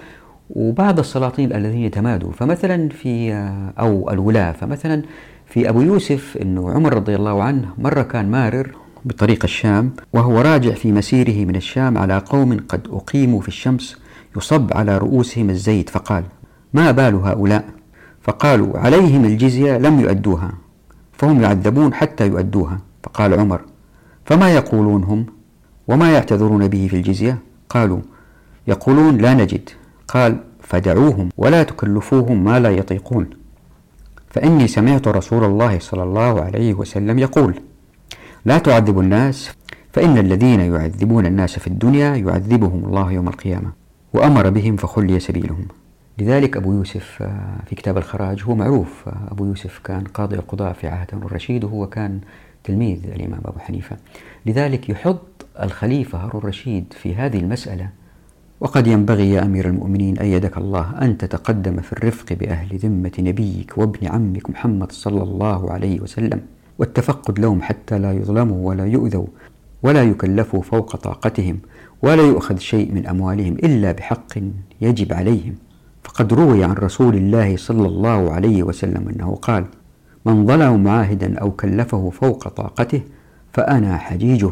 وبعض 0.49 0.99
السلاطين 0.99 1.53
الذين 1.53 1.81
يتمادوا 1.81 2.31
فمثلا 2.31 2.89
في 2.89 3.33
أو 3.79 4.09
الولاة 4.11 4.51
فمثلا 4.51 5.01
في 5.45 5.69
أبو 5.69 5.81
يوسف 5.81 6.37
أنه 6.41 6.71
عمر 6.71 6.93
رضي 6.93 7.15
الله 7.15 7.43
عنه 7.43 7.73
مرة 7.77 8.01
كان 8.01 8.31
مارر 8.31 8.75
بطريق 9.05 9.43
الشام 9.43 9.91
وهو 10.13 10.41
راجع 10.41 10.71
في 10.71 10.91
مسيره 10.91 11.45
من 11.45 11.55
الشام 11.55 11.97
على 11.97 12.17
قوم 12.17 12.57
قد 12.69 12.87
أقيموا 12.91 13.41
في 13.41 13.47
الشمس 13.47 13.97
يصب 14.37 14.73
على 14.73 14.97
رؤوسهم 14.97 15.49
الزيت 15.49 15.89
فقال 15.89 16.23
ما 16.73 16.91
بال 16.91 17.15
هؤلاء؟ 17.15 17.65
فقالوا 18.21 18.79
عليهم 18.79 19.25
الجزية 19.25 19.77
لم 19.77 19.99
يؤدوها 19.99 20.51
فهم 21.13 21.41
يعذبون 21.41 21.93
حتى 21.93 22.27
يؤدوها. 22.27 22.79
فقال 23.03 23.39
عمر 23.39 23.61
فما 24.25 24.53
يقولون 24.53 25.03
هم؟ 25.03 25.25
وما 25.87 26.11
يعتذرون 26.11 26.67
به 26.67 26.87
في 26.87 26.95
الجزية؟ 26.95 27.37
قالوا 27.69 27.99
يقولون 28.67 29.17
لا 29.17 29.33
نجد. 29.33 29.69
قال 30.07 30.37
فدعوهم 30.61 31.29
ولا 31.37 31.63
تكلفوهم 31.63 32.43
ما 32.43 32.59
لا 32.59 32.69
يطيقون. 32.69 33.29
فإني 34.29 34.67
سمعت 34.67 35.07
رسول 35.07 35.43
الله 35.43 35.79
صلى 35.79 36.03
الله 36.03 36.41
عليه 36.41 36.73
وسلم 36.73 37.19
يقول 37.19 37.55
لا 38.45 38.57
تعذبوا 38.57 39.01
الناس 39.01 39.51
فإن 39.93 40.17
الذين 40.17 40.59
يعذبون 40.59 41.25
الناس 41.25 41.59
في 41.59 41.67
الدنيا 41.67 42.15
يعذبهم 42.15 42.85
الله 42.85 43.11
يوم 43.11 43.27
القيامة. 43.27 43.71
وأمر 44.13 44.49
بهم 44.49 44.75
فخلي 44.75 45.19
سبيلهم. 45.19 45.67
لذلك 46.17 46.57
أبو 46.57 46.73
يوسف 46.73 47.17
آه، 47.21 47.57
في 47.65 47.75
كتاب 47.75 47.97
الخراج 47.97 48.43
هو 48.43 48.55
معروف 48.55 49.07
آه، 49.07 49.31
أبو 49.31 49.45
يوسف 49.45 49.79
كان 49.83 50.03
قاضي 50.03 50.35
القضاء 50.35 50.73
في 50.73 50.87
عهد 50.87 51.07
الرشيد 51.13 51.63
وهو 51.63 51.87
كان 51.87 52.19
تلميذ 52.63 52.99
الإمام 53.05 53.41
أبو 53.45 53.59
حنيفة. 53.59 53.97
لذلك 54.45 54.89
يحط 54.89 55.45
الخليفة 55.61 56.17
هارون 56.17 56.41
الرشيد 56.41 56.93
في 57.01 57.15
هذه 57.15 57.37
المسألة 57.39 57.89
وقد 58.59 58.87
ينبغي 58.87 59.31
يا 59.31 59.45
أمير 59.45 59.67
المؤمنين 59.67 60.17
أيدك 60.17 60.57
الله 60.57 61.01
أن 61.01 61.17
تتقدم 61.17 61.81
في 61.81 61.93
الرفق 61.93 62.33
بأهل 62.33 62.77
ذمة 62.77 63.11
نبيك 63.19 63.77
وابن 63.77 64.07
عمك 64.07 64.49
محمد 64.49 64.91
صلى 64.91 65.23
الله 65.23 65.71
عليه 65.71 65.99
وسلم 65.99 66.41
والتفقد 66.79 67.39
لهم 67.39 67.61
حتى 67.61 67.99
لا 67.99 68.13
يظلموا 68.13 68.67
ولا 68.67 68.85
يؤذوا 68.85 69.25
ولا 69.83 70.03
يكلفوا 70.03 70.61
فوق 70.61 70.95
طاقتهم 70.95 71.59
ولا 72.01 72.23
يؤخذ 72.23 72.57
شيء 72.57 72.91
من 72.91 73.07
أموالهم 73.07 73.53
إلا 73.53 73.91
بحق 73.91 74.33
يجب 74.81 75.13
عليهم. 75.13 75.55
فقد 76.03 76.33
روي 76.33 76.63
عن 76.63 76.73
رسول 76.73 77.15
الله 77.15 77.57
صلى 77.57 77.87
الله 77.87 78.31
عليه 78.31 78.63
وسلم 78.63 79.09
أنه 79.09 79.35
قال 79.35 79.65
من 80.25 80.47
ظلم 80.47 80.83
معاهدا 80.83 81.39
أو 81.39 81.51
كلفه 81.51 82.09
فوق 82.09 82.47
طاقته 82.47 83.01
فأنا 83.53 83.97
حجيجه. 83.97 84.51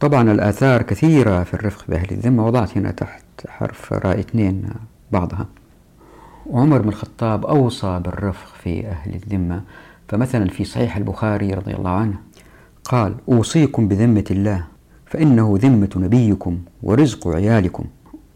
طبعا 0.00 0.32
الآثار 0.32 0.82
كثيرة 0.82 1.42
في 1.42 1.54
الرفق 1.54 1.84
بأهل 1.88 2.10
الذمة 2.10 2.46
وضعت 2.46 2.78
هنا 2.78 2.90
تحت 2.90 3.24
حرف 3.48 3.92
راء 3.92 4.18
اثنين 4.20 4.62
بعضها. 5.12 5.46
وعمر 6.46 6.78
بن 6.78 6.88
الخطاب 6.88 7.46
أوصى 7.46 8.00
بالرفق 8.04 8.54
في 8.62 8.86
أهل 8.86 9.14
الذمة. 9.14 9.62
فمثلا 10.08 10.48
في 10.48 10.64
صحيح 10.64 10.96
البخاري 10.96 11.54
رضي 11.54 11.74
الله 11.74 11.90
عنه 11.90 12.14
قال 12.84 13.14
أوصيكم 13.28 13.88
بذمة 13.88 14.24
الله 14.30 14.64
فإنه 15.06 15.58
ذمة 15.62 15.90
نبيكم 15.96 16.58
ورزق 16.82 17.28
عيالكم. 17.28 17.84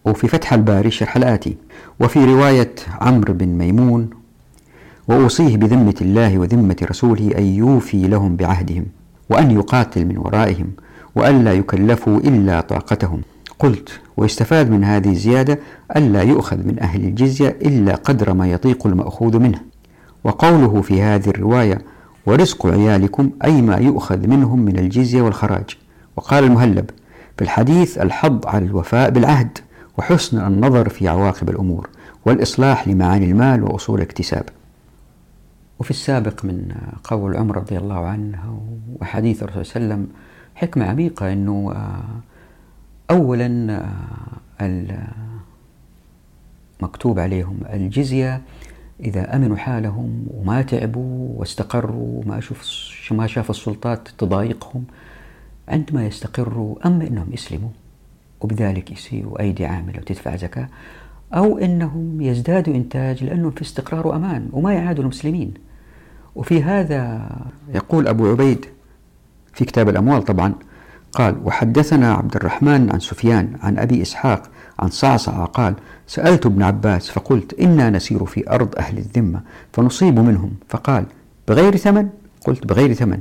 وفي 0.05 0.29
فتح 0.29 0.53
الباري 0.53 0.91
شرح 0.91 1.17
الآتي 1.17 1.57
وفي 2.01 2.25
رواية 2.25 2.75
عمرو 3.01 3.35
بن 3.35 3.49
ميمون 3.49 4.11
وأوصيه 5.09 5.57
بذمة 5.57 5.95
الله 6.01 6.39
وذمة 6.39 6.77
رسوله 6.83 7.39
أن 7.39 7.43
يوفي 7.43 8.09
لهم 8.09 8.37
بعهدهم 8.37 8.87
وأن 9.31 9.51
يقاتل 9.51 10.05
من 10.07 10.19
ورائهم 10.19 10.71
وألا 11.15 11.53
يكلفوا 11.53 12.19
إلا 12.19 12.61
طاقتهم. 12.61 13.23
قلت 13.59 14.01
ويستفاد 14.17 14.71
من 14.71 14.85
هذه 14.85 15.11
الزيادة 15.11 15.59
ألا 15.97 16.23
يؤخذ 16.23 16.57
من 16.57 16.83
أهل 16.83 17.05
الجزية 17.05 17.49
إلا 17.49 17.95
قدر 17.95 18.35
ما 18.35 18.47
يطيق 18.47 18.87
المأخوذ 18.87 19.39
منه. 19.39 19.61
وقوله 20.25 20.83
في 20.83 21.03
هذه 21.03 21.29
الرواية 21.29 21.79
ورزق 22.27 22.67
عيالكم 22.67 23.31
أي 23.45 23.63
ما 23.63 23.77
يؤخذ 23.77 24.27
منهم 24.27 24.59
من 24.61 24.79
الجزية 24.79 25.23
والخراج 25.23 25.65
وقال 26.17 26.45
المهلب 26.45 26.91
في 27.37 27.45
الحديث 27.45 27.99
الحض 27.99 28.47
على 28.47 28.65
الوفاء 28.65 29.11
بالعهد 29.11 29.59
وحسن 29.99 30.47
النظر 30.47 30.89
في 30.89 31.09
عواقب 31.09 31.51
الأمور 31.51 31.89
والإصلاح 32.27 32.89
لمعاني 32.89 33.31
المال 33.31 33.65
وأصول 33.65 33.99
الاكتساب 33.99 34.45
وفي 35.79 35.91
السابق 35.91 36.45
من 36.45 36.75
قول 37.05 37.37
عمر 37.37 37.57
رضي 37.57 37.79
الله 37.79 38.07
عنه 38.07 38.61
وحديث 39.01 39.43
الرسول 39.43 39.67
صلى 39.67 39.77
الله 39.77 39.95
عليه 39.95 40.05
وسلم 40.05 40.24
حكمة 40.55 40.85
عميقة 40.85 41.33
أنه 41.33 41.73
آه، 41.73 42.05
أولا 43.11 43.81
آه، 44.61 45.09
مكتوب 46.83 47.19
عليهم 47.19 47.59
الجزية 47.73 48.43
إذا 49.01 49.37
أمنوا 49.37 49.57
حالهم 49.57 50.27
وما 50.35 50.63
تعبوا 50.63 51.41
واستقروا 51.41 52.23
وما 52.23 52.41
شوف 52.41 53.13
ما 53.13 53.27
شاف 53.27 53.51
السلطات 53.51 54.09
تضايقهم 54.19 54.85
عندما 55.69 56.07
يستقروا 56.07 56.87
أما 56.87 57.07
أنهم 57.07 57.33
يسلموا 57.33 57.71
وبذلك 58.41 58.93
يصيروا 58.93 59.41
أيدي 59.41 59.67
عاملة 59.67 59.99
وتدفع 59.99 60.37
زكاة 60.37 60.69
أو 61.35 61.59
أنهم 61.59 62.21
يزدادوا 62.21 62.75
إنتاج 62.75 63.25
لأنهم 63.25 63.51
في 63.51 63.63
استقرار 63.63 64.07
وأمان 64.07 64.49
وما 64.53 64.75
يعادوا 64.75 65.03
المسلمين. 65.03 65.55
وفي 66.35 66.63
هذا 66.63 67.31
يقول 67.75 68.09
أبو 68.09 68.27
عبيد 68.27 68.67
في 69.55 69.65
كتاب 69.65 69.89
الأموال 69.89 70.23
طبعا 70.23 70.55
قال 71.13 71.37
وحدثنا 71.45 72.15
عبد 72.15 72.37
الرحمن 72.37 72.93
عن 72.93 73.01
سفيان 73.01 73.53
عن 73.63 73.79
أبي 73.79 74.03
إسحاق 74.03 74.43
عن 74.79 74.89
صعصع 74.89 75.45
قال 75.45 75.75
سألت 76.07 76.47
ابن 76.47 76.63
عباس 76.63 77.11
فقلت 77.11 77.55
إنا 77.61 77.91
نسير 77.91 78.25
في 78.25 78.51
أرض 78.51 78.75
أهل 78.79 78.99
الذمة 78.99 79.41
فنصيب 79.73 80.19
منهم. 80.19 80.51
فقال 80.69 81.05
بغير 81.49 81.77
ثمن؟ 81.77 82.09
قلت 82.47 82.67
بغير 82.67 82.95
ثمن. 82.95 83.19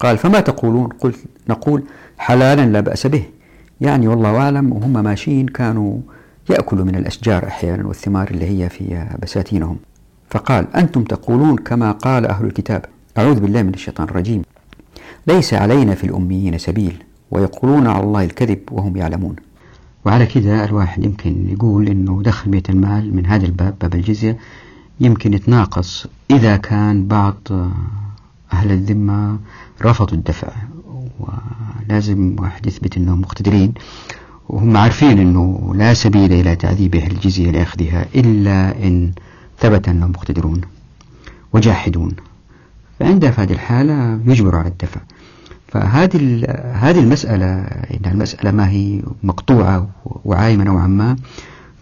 قال 0.00 0.18
فما 0.18 0.40
تقولون؟ 0.40 0.88
قلت 0.88 1.16
نقول 1.48 1.82
حلالا 2.18 2.66
لا 2.66 2.80
بأس 2.80 3.06
به. 3.06 3.24
يعني 3.80 4.08
والله 4.08 4.36
أعلم 4.36 4.72
وهم 4.72 4.92
ماشيين 4.92 5.48
كانوا 5.48 5.98
يأكلوا 6.50 6.84
من 6.84 6.94
الأشجار 6.94 7.46
أحيانا 7.46 7.86
والثمار 7.86 8.30
اللي 8.30 8.64
هي 8.64 8.68
في 8.68 9.06
بساتينهم. 9.22 9.76
فقال 10.30 10.76
أنتم 10.76 11.04
تقولون 11.04 11.56
كما 11.56 11.92
قال 11.92 12.26
أهل 12.26 12.44
الكتاب. 12.44 12.84
أعوذ 13.18 13.40
بالله 13.40 13.62
من 13.62 13.74
الشيطان 13.74 14.08
الرجيم. 14.08 14.42
ليس 15.28 15.54
علينا 15.54 15.94
في 15.94 16.04
الأميين 16.04 16.58
سبيل 16.58 17.02
ويقولون 17.30 17.86
على 17.86 18.04
الله 18.04 18.24
الكذب 18.24 18.58
وهم 18.70 18.96
يعلمون. 18.96 19.36
وعلى 20.04 20.26
كذا 20.26 20.64
الواحد 20.64 21.04
يمكن 21.04 21.48
يقول 21.48 21.88
أنه 21.88 22.22
دخل 22.22 22.50
بيت 22.50 22.70
المال 22.70 23.16
من 23.16 23.26
هذا 23.26 23.46
الباب 23.46 23.74
باب 23.80 23.94
الجزية 23.94 24.38
يمكن 25.00 25.34
يتناقص 25.34 26.06
إذا 26.30 26.56
كان 26.56 27.06
بعض 27.06 27.36
أهل 28.52 28.72
الذمة 28.72 29.38
رفضوا 29.82 30.16
الدفع 30.16 30.48
ولازم 31.20 32.36
واحد 32.38 32.66
يثبت 32.66 32.96
أنهم 32.96 33.20
مقتدرين 33.20 33.74
وهم 34.48 34.76
عارفين 34.76 35.18
أنه 35.18 35.72
لا 35.74 35.94
سبيل 35.94 36.32
إلى 36.32 36.56
تعذيب 36.56 36.94
أهل 36.94 37.10
الجزية 37.10 37.50
لأخذها 37.50 38.06
إلا 38.14 38.86
إن 38.86 39.12
ثبت 39.58 39.88
أنهم 39.88 40.10
مقتدرون 40.10 40.60
وجاحدون. 41.52 42.12
فعند 43.00 43.24
هذه 43.24 43.52
الحالة 43.52 44.20
يجبر 44.26 44.56
على 44.56 44.68
الدفع. 44.68 45.00
فهذه 45.68 46.44
هذه 46.72 47.00
المسألة 47.00 47.46
إن 47.62 48.10
المسألة 48.12 48.50
ما 48.50 48.70
هي 48.70 49.02
مقطوعة 49.22 49.88
وعايمة 50.24 50.64
نوعا 50.64 50.86
ما 50.86 51.16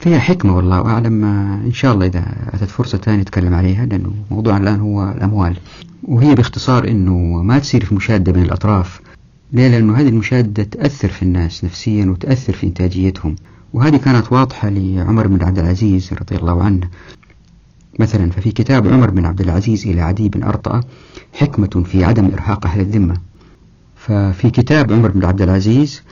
فيها 0.01 0.19
حكمة 0.19 0.57
والله 0.57 0.87
أعلم 0.87 1.25
إن 1.65 1.73
شاء 1.73 1.95
الله 1.95 2.07
إذا 2.07 2.25
أتت 2.55 2.65
فرصة 2.65 2.99
ثانية 2.99 3.21
نتكلم 3.21 3.55
عليها 3.55 3.87
لأنه 3.87 4.13
موضوعنا 4.31 4.63
الآن 4.63 4.81
هو 4.81 5.13
الأموال. 5.17 5.57
وهي 6.03 6.35
باختصار 6.35 6.89
أنه 6.89 7.43
ما 7.43 7.59
تصير 7.59 7.85
في 7.85 7.95
مشادة 7.95 8.33
بين 8.33 8.43
الأطراف. 8.43 9.01
ليه؟ 9.53 9.69
لأنه 9.69 9.97
هذه 9.97 10.09
المشادة 10.09 10.63
تأثر 10.63 11.09
في 11.09 11.23
الناس 11.23 11.65
نفسيا 11.65 12.07
وتأثر 12.07 12.53
في 12.53 12.67
إنتاجيتهم. 12.67 13.37
وهذه 13.73 13.97
كانت 13.97 14.33
واضحة 14.33 14.69
لعمر 14.69 15.27
بن 15.27 15.45
عبد 15.45 15.59
العزيز 15.59 16.13
رضي 16.13 16.37
الله 16.37 16.63
عنه. 16.63 16.89
مثلا 17.99 18.31
ففي 18.31 18.51
كتاب 18.51 18.87
عمر 18.87 19.11
بن 19.11 19.27
عبد 19.27 19.41
العزيز 19.41 19.87
إلى 19.87 20.01
عدي 20.01 20.29
بن 20.29 20.43
أرطأة 20.43 20.81
حكمة 21.33 21.85
في 21.85 22.05
عدم 22.05 22.31
إرهاق 22.33 22.67
أهل 22.67 22.81
الذمة. 22.81 23.17
ففي 24.07 24.51
كتاب 24.51 24.93
عمر 24.93 25.11
بن 25.11 25.25
عبد 25.25 25.43
العزيز 25.43 26.03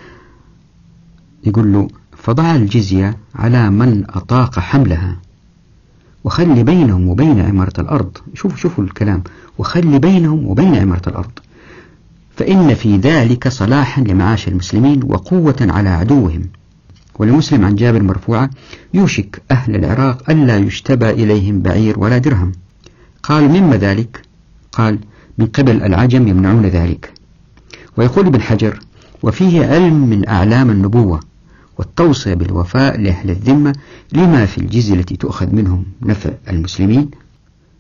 يقول 1.44 1.72
له 1.72 1.88
فضع 2.16 2.54
الجزية 2.54 3.16
على 3.34 3.70
من 3.70 4.04
أطاق 4.08 4.58
حملها 4.58 5.16
وخلي 6.24 6.62
بينهم 6.62 7.08
وبين 7.08 7.40
عمارة 7.40 7.80
الأرض. 7.80 8.18
شوفوا 8.34 8.56
شوفوا 8.56 8.84
الكلام 8.84 9.22
وخلي 9.58 9.98
بينهم 9.98 10.46
وبين 10.46 10.74
عمارة 10.74 11.08
الأرض 11.08 11.30
فإن 12.36 12.74
في 12.74 12.96
ذلك 12.96 13.48
صلاحا 13.48 14.02
لمعاش 14.02 14.48
المسلمين 14.48 15.00
وقوة 15.04 15.56
على 15.60 15.88
عدوهم. 15.88 16.42
ولمسلم 17.18 17.64
عن 17.64 17.74
جابر 17.74 18.02
مرفوعة 18.02 18.50
يوشك 18.94 19.42
أهل 19.50 19.74
العراق 19.76 20.30
ألا 20.30 20.56
يشتبى 20.56 21.10
إليهم 21.10 21.62
بعير 21.62 21.98
ولا 21.98 22.18
درهم. 22.18 22.52
قال 23.22 23.48
مما 23.48 23.76
ذلك؟ 23.76 24.22
قال 24.72 24.98
من 25.38 25.46
قبل 25.46 25.82
العجم 25.82 26.28
يمنعون 26.28 26.66
ذلك. 26.66 27.23
ويقول 27.96 28.26
ابن 28.26 28.40
حجر 28.40 28.78
وفيه 29.22 29.66
علم 29.66 29.94
من 29.94 30.28
أعلام 30.28 30.70
النبوة 30.70 31.20
والتوصية 31.78 32.34
بالوفاء 32.34 33.00
لأهل 33.00 33.30
الذمة 33.30 33.74
لما 34.12 34.46
في 34.46 34.58
الجزية 34.58 34.94
التي 34.94 35.16
تؤخذ 35.16 35.54
منهم 35.54 35.84
نفع 36.02 36.30
المسلمين. 36.48 37.10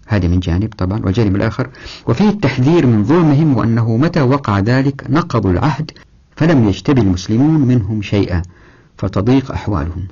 هذه 0.06 0.28
من 0.28 0.40
جانب 0.40 0.74
طبعا 0.78 1.00
والجانب 1.04 1.36
الآخر 1.36 1.68
وفيه 2.06 2.28
التحذير 2.28 2.86
من 2.86 3.04
ظلمهم 3.04 3.56
وأنه 3.56 3.96
متى 3.96 4.20
وقع 4.20 4.58
ذلك 4.58 5.04
نقضوا 5.10 5.50
العهد 5.50 5.90
فلم 6.36 6.68
يجتب 6.68 6.98
المسلمون 6.98 7.60
منهم 7.60 8.02
شيئا 8.02 8.42
فتضيق 8.98 9.52
أحوالهم. 9.52 10.08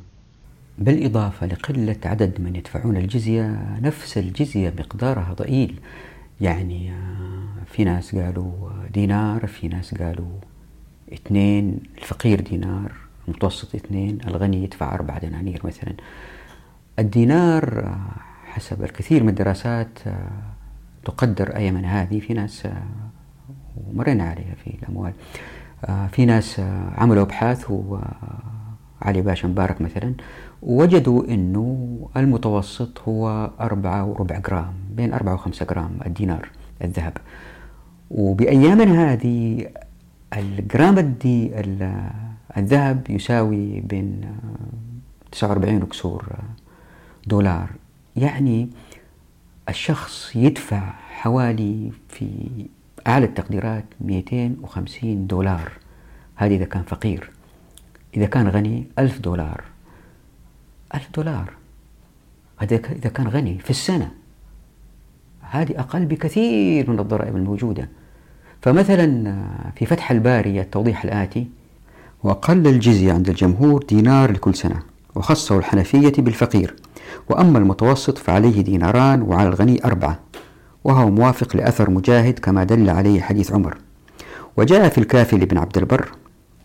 بالإضافة 0.79 1.47
لقلة 1.47 1.97
عدد 2.05 2.41
من 2.41 2.57
يدفعون 2.57 2.97
الجزية 2.97 3.79
نفس 3.83 4.19
الجزية 4.19 4.75
مقدارها 4.79 5.35
ضئيل. 5.39 5.75
يعني 6.43 6.91
آه، 6.91 7.65
في 7.67 7.85
ناس 7.85 8.15
قالوا 8.17 8.53
دينار 8.95 9.47
في 9.47 9.69
ناس 9.69 9.95
قالوا 9.95 10.39
اثنين 11.13 11.79
الفقير 11.99 12.41
دينار 12.41 12.93
المتوسط 13.29 13.75
اثنين 13.75 14.19
الغني 14.27 14.65
يدفع 14.65 14.95
أربعة 14.95 15.19
دنانير 15.19 15.61
مثلا. 15.65 15.95
الدينار 16.99 17.85
آه، 17.85 18.01
حسب 18.45 18.85
الكثير 18.85 19.23
من 19.23 19.29
الدراسات 19.29 19.99
آه، 20.07 20.31
تقدر 21.05 21.57
أي 21.57 21.71
من 21.71 21.85
هذه. 21.85 22.21
في 22.21 22.35
ناس 22.35 22.69
ومرينا 23.77 24.25
عليها 24.25 24.55
في 24.55 24.77
الأموال. 24.83 25.13
في 26.13 26.25
ناس 26.27 26.61
عملوا 26.97 27.23
أبحاث 27.23 27.71
وعلي 27.71 29.23
باشا 29.23 29.47
مبارك 29.47 29.81
مثلا 29.81 30.15
وجدوا 30.63 31.25
أنه 31.25 31.99
المتوسط 32.17 33.01
هو 33.09 33.51
أربعة 33.61 34.05
وربع 34.05 34.39
جرام 34.39 34.75
بين 34.91 35.13
أربعة 35.13 35.35
وخمسة 35.35 35.67
جرام 35.67 35.91
الدينار 36.07 36.49
الذهب. 36.85 37.17
وبأيامنا 38.11 39.13
هذه 39.13 39.67
الجرام 40.37 40.99
الد 40.99 41.61
الذهب 42.57 43.11
يساوي 43.11 43.81
بين 43.81 44.21
49 45.33 45.83
وكسور 45.83 46.25
دولار. 47.27 47.71
يعني 48.17 48.69
الشخص 49.69 50.37
يدفع 50.37 50.93
حوالي 51.11 51.93
في 52.09 52.49
أعلى 53.07 53.27
التقديرات 53.27 53.85
250 54.01 55.27
دولار. 55.27 55.73
هذه 56.35 56.57
إذا 56.57 56.65
كان 56.65 56.83
فقير. 56.83 57.31
إذا 58.17 58.27
كان 58.27 58.49
غني 58.49 58.87
ألف 58.99 59.21
دولار. 59.21 59.72
ألف 60.95 61.09
دولار. 61.15 61.53
هذا 62.59 62.77
إذا 62.77 63.09
كان 63.09 63.29
غني 63.29 63.59
في 63.59 63.71
السنة. 63.71 64.11
هذه 65.41 65.81
أقل 65.81 66.05
بكثير 66.05 66.91
من 66.91 67.01
الضرائب 67.01 67.37
الموجودة. 67.37 67.89
فمثلا 68.63 69.37
في 69.77 69.87
فتح 69.87 70.11
الباري 70.11 70.61
التوضيح 70.61 71.05
الآتي 71.05 71.47
وقل 72.23 72.67
الجزية 72.67 73.13
عند 73.13 73.29
الجمهور 73.29 73.83
دينار 73.83 74.33
لكل 74.33 74.55
سنة 74.55 74.83
وخصه 75.15 75.59
الحنفية 75.59 76.13
بالفقير. 76.19 76.77
وأما 77.29 77.59
المتوسط 77.59 78.19
فعليه 78.19 78.61
ديناران 78.61 79.23
وعلى 79.23 79.49
الغني 79.49 79.85
أربعة. 79.85 80.21
وهو 80.85 81.11
موافق 81.11 81.57
لأثر 81.57 81.91
مجاهد 81.91 82.39
كما 82.39 82.65
دل 82.65 82.91
عليه 82.91 83.21
حديث 83.21 83.53
عمر. 83.53 83.79
وجاء 84.57 84.89
في 84.89 84.99
الكافي 84.99 85.37
لابن 85.37 85.59
عبد 85.59 85.79
البر 85.79 86.13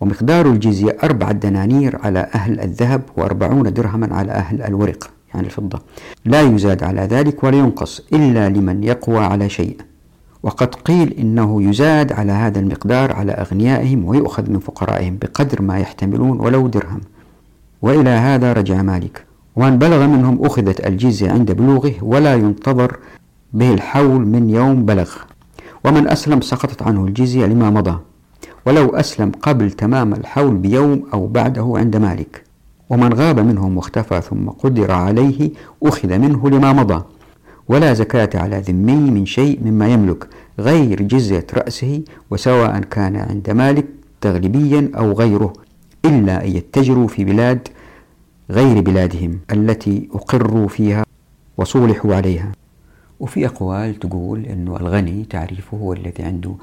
ومقدار 0.00 0.46
الجزية 0.46 0.96
أربعة 1.02 1.32
دنانير 1.32 1.98
على 2.02 2.28
أهل 2.34 2.60
الذهب 2.60 3.02
وأربعون 3.16 3.72
درهما 3.72 4.16
على 4.16 4.32
أهل 4.32 4.62
الورق 4.62 5.10
يعني 5.34 5.46
الفضة. 5.46 5.78
لا 6.24 6.42
يزاد 6.42 6.82
على 6.82 7.00
ذلك 7.00 7.44
ولا 7.44 7.58
ينقص 7.58 8.00
إلا 8.12 8.48
لمن 8.48 8.84
يقوى 8.84 9.18
على 9.18 9.48
شيء. 9.48 9.76
وقد 10.42 10.74
قيل 10.74 11.12
إنه 11.12 11.62
يزاد 11.62 12.12
على 12.12 12.32
هذا 12.32 12.60
المقدار 12.60 13.12
على 13.12 13.32
أغنيائهم 13.32 14.04
ويؤخذ 14.04 14.50
من 14.50 14.58
فقرائهم 14.58 15.18
بقدر 15.22 15.62
ما 15.62 15.78
يحتملون 15.78 16.40
ولو 16.40 16.68
درهم. 16.68 17.00
وإلى 17.82 18.10
هذا 18.10 18.52
رجع 18.52 18.82
مالك. 18.82 19.24
ومن 19.56 19.78
بلغ 19.78 20.06
منهم 20.06 20.44
أخذت 20.44 20.86
الجزية 20.86 21.30
عند 21.30 21.52
بلوغه 21.52 21.92
ولا 22.02 22.34
ينتظر 22.34 22.96
به 23.52 23.74
الحول 23.74 24.26
من 24.26 24.50
يوم 24.50 24.84
بلغ. 24.84 25.10
ومن 25.84 26.08
أسلم 26.08 26.40
سقطت 26.40 26.82
عنه 26.82 27.04
الجزية 27.04 27.46
لما 27.46 27.70
مضى. 27.70 27.98
ولو 28.68 28.90
أسلم 28.90 29.32
قبل 29.42 29.70
تمام 29.70 30.12
الحول 30.14 30.56
بيوم 30.56 31.04
أو 31.12 31.26
بعده 31.26 31.72
عند 31.76 31.96
مالك. 31.96 32.44
ومن 32.90 33.12
غاب 33.12 33.40
منهم 33.40 33.76
واختفى 33.76 34.20
ثم 34.20 34.48
قدر 34.48 34.92
عليه 34.92 35.50
أخذ 35.82 36.18
منه 36.18 36.50
لما 36.50 36.72
مضى. 36.72 37.04
ولا 37.68 37.94
زكاة 37.94 38.30
على 38.34 38.58
ذمي 38.58 39.10
من 39.10 39.26
شيء 39.26 39.60
مما 39.64 39.88
يملك 39.88 40.28
غير 40.58 41.02
جزية 41.02 41.46
رأسه 41.54 42.02
وسواء 42.30 42.80
كان 42.80 43.16
عند 43.16 43.50
مالك 43.50 43.86
تغلبيا 44.20 44.90
أو 44.96 45.12
غيره 45.12 45.52
إلا 46.04 46.44
أن 46.44 46.50
يتجروا 46.50 47.08
في 47.08 47.24
بلاد 47.24 47.68
غير 48.50 48.80
بلادهم 48.80 49.38
التي 49.52 50.08
أقروا 50.14 50.68
فيها 50.68 51.04
وصولحوا 51.56 52.14
عليها. 52.14 52.52
وفي 53.20 53.46
أقوال 53.46 53.94
تقول 53.94 54.44
أنه 54.44 54.76
الغني 54.76 55.24
تعريفه 55.30 55.76
هو 55.76 55.92
الذي 55.92 56.22
عنده 56.22 56.54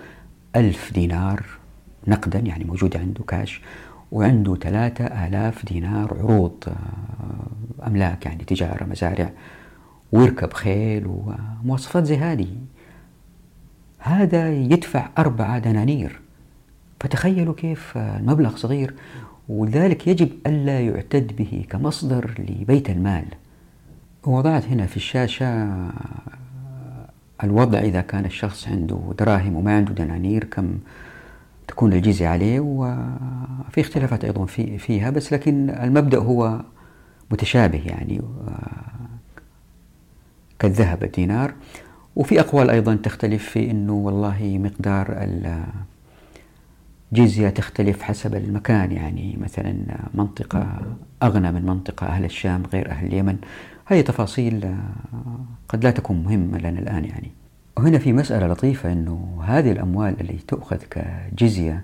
ألف 0.56 0.94
دينار 0.94 1.65
نقدا 2.08 2.40
يعني 2.40 2.64
موجود 2.64 2.98
عنده 2.98 3.24
كاش 3.24 3.62
وعنده 4.12 4.56
ثلاثة 4.56 5.06
آلاف 5.06 5.66
دينار 5.66 6.18
عروض 6.20 6.64
آه، 6.68 7.88
أملاك 7.88 8.26
يعني 8.26 8.44
تجارة 8.44 8.84
مزارع 8.84 9.30
ويركب 10.12 10.54
خيل 10.54 11.08
ومواصفات 11.08 12.04
زي 12.04 12.18
هذه. 12.18 12.48
هذا 14.00 14.54
يدفع 14.54 15.10
أربعة 15.18 15.60
دنانير. 15.60 16.20
فتخيلوا 17.00 17.54
كيف 17.54 17.98
المبلغ 17.98 18.56
صغير. 18.56 18.94
ولذلك 19.50 20.08
يجب 20.08 20.30
ألا 20.48 20.80
يعتد 20.80 21.36
به 21.36 21.66
كمصدر 21.70 22.32
لبيت 22.40 22.90
المال. 22.90 23.26
وضعت 24.24 24.66
هنا 24.66 24.86
في 24.86 24.98
الشاشة 24.98 25.78
الوضع 27.44 27.80
إذا 27.80 28.02
كان 28.02 28.26
الشخص 28.26 28.68
عنده 28.68 29.14
دراهم 29.20 29.56
وما 29.56 29.76
عنده 29.76 29.94
دنانير 29.94 30.44
كم 30.44 30.78
تكون 31.68 31.94
الجزية 31.94 32.28
عليه 32.28 32.60
وفي 32.60 33.82
اختلافات 33.82 34.26
أيضا 34.26 34.46
في 34.46 34.78
فيها 34.78 35.10
بس 35.10 35.34
لكن 35.34 35.70
المبدأ 35.70 36.18
هو 36.18 36.62
متشابه 37.32 37.82
يعني 37.86 38.22
كالذهب 40.60 41.04
الدينار 41.04 41.54
وفي 42.16 42.40
أقوال 42.40 42.70
أيضا 42.70 42.96
تختلف 42.96 43.50
في 43.50 43.72
أنه 43.72 43.94
والله 43.94 44.60
مقدار 44.64 45.28
الجزية 47.14 47.50
تختلف 47.50 48.02
حسب 48.02 48.36
المكان. 48.36 48.92
يعني 48.92 49.38
مثلا 49.42 49.76
منطقة 50.14 50.82
أغنى 51.24 51.52
من 51.52 51.66
منطقة 51.66 52.08
أهل 52.08 52.26
الشام 52.26 52.64
غير 52.74 52.92
أهل 52.92 53.08
اليمن. 53.08 53.38
هذه 53.86 54.02
تفاصيل 54.02 54.76
قد 55.70 55.84
لا 55.84 55.92
تكون 55.92 56.24
مهمة 56.24 56.58
لنا 56.58 56.80
الآن 56.80 57.06
يعني. 57.06 57.32
وهنا 57.78 57.98
في 57.98 58.14
مسألة 58.14 58.48
لطيفة 58.48 58.92
أنه 58.92 59.40
هذه 59.44 59.72
الأموال 59.72 60.22
اللي 60.22 60.38
تؤخذ 60.48 60.78
كجزية 60.78 61.84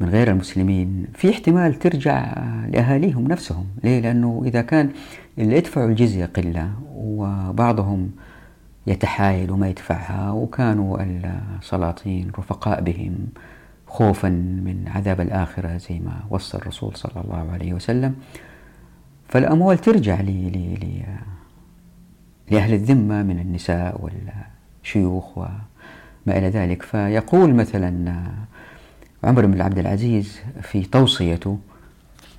من 0.00 0.08
غير 0.08 0.30
المسلمين 0.30 1.06
في 1.14 1.30
احتمال 1.30 1.74
ترجع 1.74 2.34
لأهاليهم 2.68 3.28
نفسهم 3.28 3.66
ليه؟ 3.84 4.00
لأنه 4.00 4.42
إذا 4.46 4.62
كان 4.62 4.90
اللي 5.38 5.56
يدفعوا 5.56 5.88
الجزية 5.88 6.26
قلة 6.26 6.72
وبعضهم 6.94 8.10
يتحايل 8.86 9.50
وما 9.50 9.68
يدفعها 9.68 10.30
وكانوا 10.30 10.98
السلاطين 11.02 12.30
رفقاء 12.38 12.80
بهم 12.80 13.26
خوفا 13.86 14.28
من 14.64 14.84
عذاب 14.86 15.20
الآخرة 15.20 15.76
زي 15.76 15.98
ما 15.98 16.20
وصى 16.30 16.56
الرسول 16.56 16.96
صلى 16.96 17.22
الله 17.24 17.52
عليه 17.52 17.74
وسلم 17.74 18.14
فالأموال 19.28 19.78
ترجع 19.78 20.20
لي 20.20 20.50
لي 20.50 20.74
لي 20.74 21.04
لأهل 22.50 22.74
الذمة 22.74 23.22
من 23.22 23.38
النساء 23.38 24.00
والشيوخ 24.82 25.38
وما 25.38 25.58
إلى 26.38 26.48
ذلك. 26.48 26.82
فيقول 26.82 27.54
مثلا 27.54 28.22
عمر 29.24 29.46
بن 29.46 29.60
عبد 29.60 29.78
العزيز 29.78 30.38
في 30.62 30.82
توصيته 30.82 31.58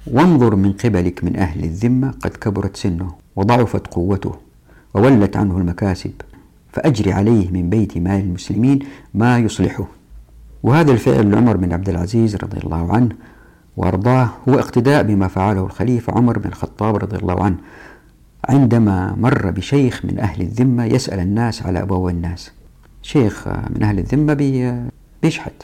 وانظر 0.08 0.56
من 0.56 0.74
قبلك 0.74 1.24
من 1.24 1.38
أهل 1.38 1.64
الذمة 1.64 2.12
قد 2.12 2.30
كبرت 2.30 2.78
سنه 2.78 3.16
وضعفت 3.36 3.88
قوته 3.88 4.36
وولت 4.94 5.38
عنه 5.38 5.58
المكاسب 5.58 6.12
فأجري 6.74 7.14
عليه 7.14 7.52
من 7.52 7.70
بيت 7.70 7.98
مال 7.98 8.22
المسلمين 8.22 8.80
ما 9.14 9.38
يصلحه. 9.38 9.88
وهذا 10.64 10.92
الفعل 10.92 11.32
لعمر 11.32 11.58
بن 11.58 11.74
عبد 11.74 11.90
العزيز 11.90 12.36
رضي 12.36 12.58
الله 12.58 12.94
عنه 12.94 13.16
وأرضاه 13.78 14.30
هو 14.50 14.60
اقتداء 14.60 15.04
بما 15.04 15.28
فعله 15.28 15.66
الخليفة 15.66 16.14
عمر 16.14 16.40
بن 16.40 16.50
الخطاب 16.50 16.96
رضي 16.96 17.18
الله 17.18 17.44
عنه. 17.44 17.58
عندما 18.52 19.16
مر 19.18 19.52
بشيخ 19.52 20.06
من 20.06 20.20
أهل 20.20 20.42
الذمة 20.42 20.86
يسأل 20.86 21.20
الناس 21.20 21.64
على 21.64 21.82
أبواب 21.82 22.08
الناس 22.16 22.52
شيخ 23.02 23.48
من 23.48 23.84
أهل 23.84 24.00
الذمة 24.00 24.34
بيشحت 25.24 25.64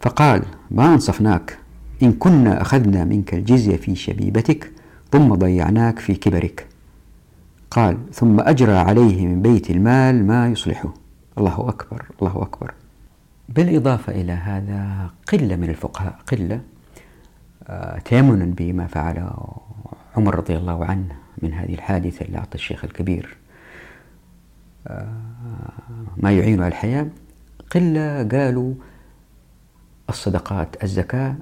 فقال 0.00 0.42
ما 0.70 0.94
أنصفناك؟ 0.94 1.58
إن 2.02 2.12
كنا 2.12 2.62
أخذنا 2.62 3.04
منك 3.04 3.34
الجزية 3.34 3.76
في 3.76 3.94
شبيبتك 3.94 4.72
ثم 5.12 5.34
ضيعناك 5.34 5.98
في 5.98 6.14
كبرك. 6.14 6.66
قال 7.70 7.98
ثم 8.12 8.40
أجرى 8.40 8.76
عليه 8.76 9.26
من 9.26 9.42
بيت 9.42 9.70
المال 9.70 10.26
ما 10.26 10.48
يصلحه. 10.48 10.94
الله 11.38 11.68
أكبر 11.68 12.04
الله 12.22 12.42
أكبر. 12.42 12.74
بالإضافة 13.48 14.12
إلى 14.12 14.32
هذا 14.32 15.10
قلة 15.32 15.56
من 15.56 15.70
الفقهاء 15.70 16.18
قلة 16.32 16.60
آه، 17.66 17.98
تيمنا 17.98 18.44
بما 18.44 18.86
فعله 18.86 19.32
عمر 20.16 20.34
رضي 20.34 20.56
الله 20.56 20.84
عنه. 20.84 21.27
من 21.42 21.52
هذه 21.52 21.74
الحادثة 21.74 22.24
اللي 22.24 22.38
أعطى 22.38 22.54
الشيخ 22.54 22.84
الكبير. 22.84 23.36
ما 26.16 26.32
يعين 26.32 26.60
على 26.60 26.68
الحياة. 26.68 27.06
قلة 27.74 28.28
قالوا 28.28 28.74
الصدقات 30.08 30.84
الزكاة 30.84 31.34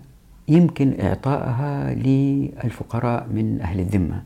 يمكن 0.49 1.01
إعطائها 1.01 1.95
للفقراء 1.95 3.29
من 3.33 3.61
أهل 3.61 3.81
الذمة. 3.81 4.23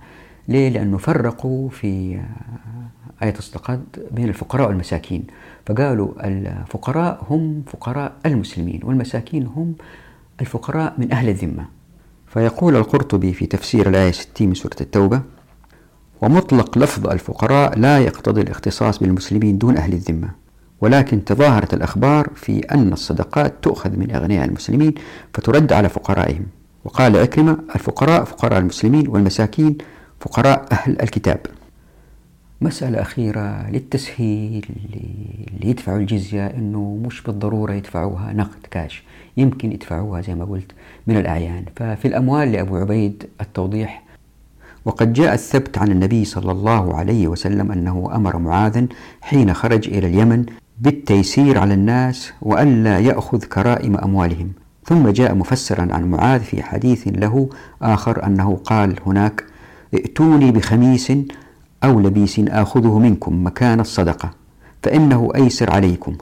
ليه؟ 0.48 0.68
لأنه 0.68 0.98
فرقوا 0.98 1.68
في 1.68 2.20
آية 3.22 3.35
الصدقات 3.38 3.80
بين 4.11 4.28
الفقراء 4.28 4.68
والمساكين. 4.68 5.26
فقالوا 5.66 6.26
الفقراء 6.28 7.26
هم 7.30 7.62
فقراء 7.66 8.12
المسلمين 8.26 8.80
والمساكين 8.85 9.46
هم 9.46 9.74
الفقراء 10.40 10.94
من 10.98 11.12
أهل 11.12 11.28
الذمة. 11.28 11.66
فيقول 12.26 12.76
القرطبي 12.76 13.33
في 13.33 13.46
تفسير 13.46 13.88
الآية 13.88 14.11
60 14.11 14.48
من 14.48 14.54
سورة 14.54 14.76
التوبة 14.80 15.22
ومطلق 16.20 16.78
لفظ 16.78 17.06
الفقراء 17.06 17.78
لا 17.78 17.98
يقتضي 17.98 18.40
الاختصاص 18.40 18.98
بالمسلمين 18.98 19.59
دون 19.59 19.76
أهل 19.76 19.92
الذمة. 19.92 20.28
ولكن 20.80 21.24
تظاهرت 21.24 21.74
الأخبار 21.74 22.28
في 22.35 22.59
أن 22.59 22.92
الصدقات 22.92 23.54
تؤخذ 23.62 23.96
من 23.96 24.11
أغنياء 24.11 24.44
المسلمين 24.44 24.94
فترد 25.35 25.72
على 25.72 25.88
فقرائهم. 25.88 26.46
وقال 26.85 27.16
عكرمة 27.16 27.59
الفقراء 27.74 28.24
فقراء 28.24 28.59
المسلمين 28.59 29.09
والمساكين 29.09 29.78
فقراء 30.20 30.66
أهل 30.72 31.02
الكتاب. 31.02 31.40
مسألة 32.61 33.02
أخيرة 33.02 33.70
للتسهيل. 33.70 34.66
اللي 35.54 35.70
يدفعوا 35.70 35.98
الجزية 35.98 36.46
أنه 36.46 37.00
مش 37.06 37.22
بالضرورة 37.22 37.72
يدفعوها 37.72 38.33
نقد 38.33 38.66
كاش. 38.70 39.02
يمكن 39.37 39.72
يدفعوها 39.72 40.20
زي 40.20 40.35
ما 40.35 40.44
قلت 40.44 40.72
من 41.06 41.16
الأعيان. 41.16 41.64
ففي 41.76 42.09
الأموال 42.09 42.52
لأبو 42.52 42.76
عبيد 42.76 43.24
التوضيح 43.40 44.10
وقد 44.85 45.12
جاء 45.12 45.35
الثبت 45.35 45.79
عن 45.79 45.93
النبي 45.93 46.25
صلى 46.25 46.53
الله 46.53 46.95
عليه 46.95 47.29
وسلم 47.29 47.73
أنه 47.73 48.11
أمر 48.14 48.38
معاذا 48.38 48.87
حين 49.21 49.55
خرج 49.55 49.88
إلى 49.88 50.07
اليمن 50.07 50.47
بالتيسير 50.81 51.59
على 51.59 51.75
الناس 51.75 52.33
وألا 52.43 52.99
يأخذ 52.99 53.45
كرائم 53.45 53.97
أموالهم. 53.97 54.53
ثم 54.85 55.09
جاء 55.09 55.35
مفسرا 55.35 55.88
عن 55.90 56.11
معاذ 56.11 56.40
في 56.40 56.62
حديث 56.62 57.09
له 57.09 57.49
آخر 57.83 58.27
أنه 58.27 58.57
قال 58.64 58.97
هناك 59.07 59.45
ائتوني 59.95 60.51
بخميس 60.53 61.12
أو 61.85 62.01
لبيس 62.01 62.40
آخذه 62.49 62.99
منكم 62.99 63.47
مكان 63.47 63.81
الصدقة 63.81 64.31
فإنه 64.83 65.29
أيسر 65.35 65.71
عليكم 65.73 66.16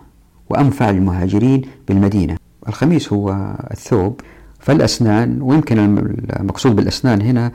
وأنفع 0.50 0.90
المهاجرين 0.90 1.62
بالمدينة. 1.88 2.36
الخميس 2.68 3.12
هو 3.12 3.56
الثوب 3.70 4.20
فالأسنان 4.58 5.42
ويمكن 5.42 5.78
المقصود 6.40 6.76
بالأسنان 6.76 7.22
هنا 7.22 7.52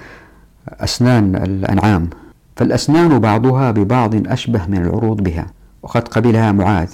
أسنان 0.69 1.36
الأنعام 1.36 2.10
فالأسنان 2.56 3.19
بعضها 3.19 3.71
ببعض 3.71 4.28
أشبه 4.28 4.65
من 4.67 4.78
العروض 4.78 5.23
بها 5.23 5.45
وقد 5.84 6.08
قبلها 6.08 6.52
معاذ 6.52 6.89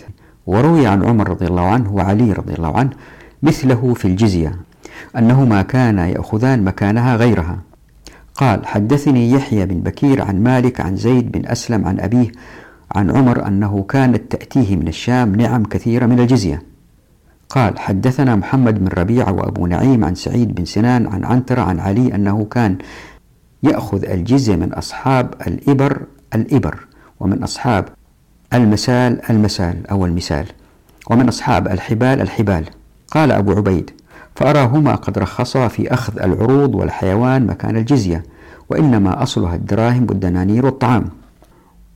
وروي 0.48 0.88
عن 0.88 1.04
عمر 1.04 1.30
رضي 1.30 1.48
الله 1.48 1.66
عنه 1.66 1.94
وعلي 1.94 2.34
رضي 2.34 2.54
الله 2.54 2.78
عنه 2.78 2.90
مثله 3.44 3.94
في 3.94 4.06
الجزية 4.06 4.56
أنهما 5.18 5.62
كانا 5.62 6.08
يأخذان 6.08 6.64
مكانها 6.64 7.16
غيرها. 7.16 7.60
قال 8.36 8.66
حدثني 8.66 9.32
يحيى 9.32 9.66
بن 9.66 9.80
بكير 9.80 10.22
عن 10.22 10.44
مالك 10.44 10.82
عن 10.82 10.96
زيد 10.96 11.32
بن 11.32 11.46
أسلم 11.46 11.86
عن 11.86 12.00
أبيه 12.00 12.32
عن 12.96 13.12
عمر 13.12 13.48
أنه 13.48 13.86
كانت 13.90 14.32
تأتيه 14.32 14.76
من 14.76 14.88
الشام 14.88 15.36
نعم 15.36 15.64
كثيرة 15.64 16.06
من 16.06 16.20
الجزية. 16.20 16.62
قال 17.50 17.80
حدثنا 17.80 18.36
محمد 18.36 18.80
بن 18.80 18.88
ربيعة 18.88 19.32
وأبو 19.32 19.68
نعيم 19.68 20.06
عن 20.06 20.16
سعيد 20.16 20.56
بن 20.56 20.66
سنان 20.66 21.08
عن 21.08 21.26
عنترة 21.26 21.62
عن 21.62 21.80
علي 21.80 22.16
أنه 22.16 22.48
كان 22.52 22.78
يأخذ 23.64 24.10
الجزية 24.10 24.56
من 24.56 24.74
أصحاب 24.74 25.34
الإبر 25.48 26.02
الإبر 26.36 26.88
ومن 27.20 27.44
أصحاب 27.44 27.90
المسال 28.54 29.30
المسال 29.30 29.88
أو 29.88 30.06
المثال 30.06 30.46
ومن 31.10 31.28
أصحاب 31.28 31.68
الحبال 31.68 32.22
الحبال. 32.22 32.66
قال 33.12 33.32
أبو 33.32 33.52
عبيد 33.52 33.92
فأراهما 34.36 34.96
قد 34.96 35.20
رخصا 35.20 35.68
في 35.68 35.94
أخذ 35.94 36.20
العروض 36.20 36.76
والحيوان 36.76 37.46
مكان 37.48 37.78
الجزية 37.78 38.24
وإنما 38.70 39.24
أصلها 39.24 39.56
الدراهم 39.56 40.06
والدنانير 40.10 40.66
والطعام. 40.66 41.10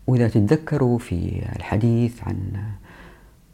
وإذا 0.07 0.27
تتذكروا 0.27 0.97
في 0.97 1.41
الحديث 1.55 2.13
عن 2.27 2.37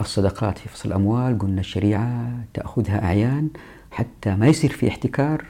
الصدقات 0.01 0.57
في 0.57 0.69
فصل 0.69 0.89
الأموال 0.89 1.39
قلنا 1.39 1.59
الشريعة 1.59 2.31
تأخذها 2.53 3.03
أعيان 3.03 3.49
حتى 3.91 4.35
ما 4.35 4.47
يصير 4.47 4.71
في 4.71 4.87
احتكار 4.87 5.45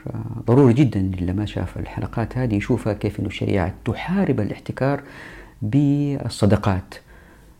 ضروري 0.48 0.74
جدا 0.74 1.00
اللي 1.00 1.34
ما 1.34 1.46
شاف 1.46 1.78
الحلقات 1.78 2.38
هذه 2.38 2.56
يشوفها 2.56 2.94
كيف 2.94 3.20
أن 3.20 3.26
الشريعة 3.26 3.74
تحارب 3.86 4.40
الاحتكار 4.40 5.04
بالصدقات 5.62 6.96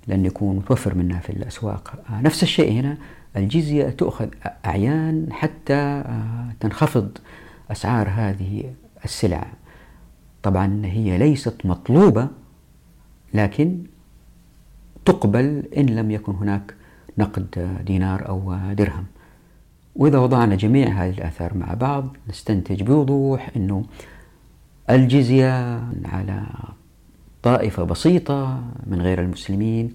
لأن 0.08 0.26
يكون 0.26 0.56
متوفر 0.56 0.96
منها 0.96 1.20
في 1.20 1.30
الأسواق. 1.30 2.04
نفس 2.12 2.44
الشيء 2.44 2.72
هنا 2.72 2.98
الجزية 3.38 3.90
تؤخذ 3.90 4.28
أعيان 4.66 5.28
حتى 5.32 6.04
تنخفض 6.60 7.18
أسعار 7.72 8.10
هذه 8.10 8.74
السلع. 9.06 9.48
طبعا 10.44 10.82
هي 10.86 11.18
ليست 11.18 11.66
مطلوبة 11.66 12.28
لكن 13.34 13.84
تقبل 15.06 15.64
إن 15.78 15.86
لم 15.86 16.12
يكن 16.12 16.34
هناك 16.36 16.74
نقد 17.18 17.78
دينار 17.86 18.28
أو 18.28 18.56
درهم. 18.74 19.06
وإذا 20.00 20.18
وضعنا 20.18 20.56
جميع 20.56 20.88
هذه 20.88 21.10
الآثار 21.10 21.58
مع 21.58 21.74
بعض 21.74 22.18
نستنتج 22.30 22.84
بوضوح 22.84 23.50
أنه 23.56 23.84
الجزية 24.90 25.84
على 26.06 26.44
طائفة 27.44 27.84
بسيطة 27.84 28.64
من 28.88 29.02
غير 29.02 29.22
المسلمين 29.22 29.94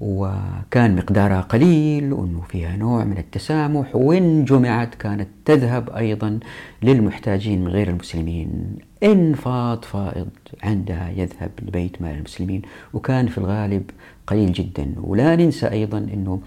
وكان 0.00 0.96
مقدارها 0.96 1.40
قليل 1.40 2.12
وأنه 2.12 2.40
فيها 2.48 2.76
نوع 2.76 3.04
من 3.04 3.18
التسامح 3.18 3.96
وإن 3.96 4.44
جمعت 4.44 4.94
كانت 4.94 5.28
تذهب 5.44 5.90
أيضا 5.90 6.40
للمحتاجين 6.82 7.64
من 7.64 7.68
غير 7.68 7.90
المسلمين. 7.90 8.76
إن 9.02 9.34
فاض 9.34 9.84
فائض 9.84 10.28
عندها 10.62 11.10
يذهب 11.16 11.50
لبيت 11.62 12.02
مال 12.02 12.16
المسلمين 12.16 12.62
وكان 12.94 13.26
في 13.26 13.38
الغالب 13.38 13.90
قليل 14.26 14.52
جدا. 14.52 14.94
ولا 15.00 15.36
ننسى 15.36 15.66
أيضا 15.66 15.98
أنه 15.98 16.40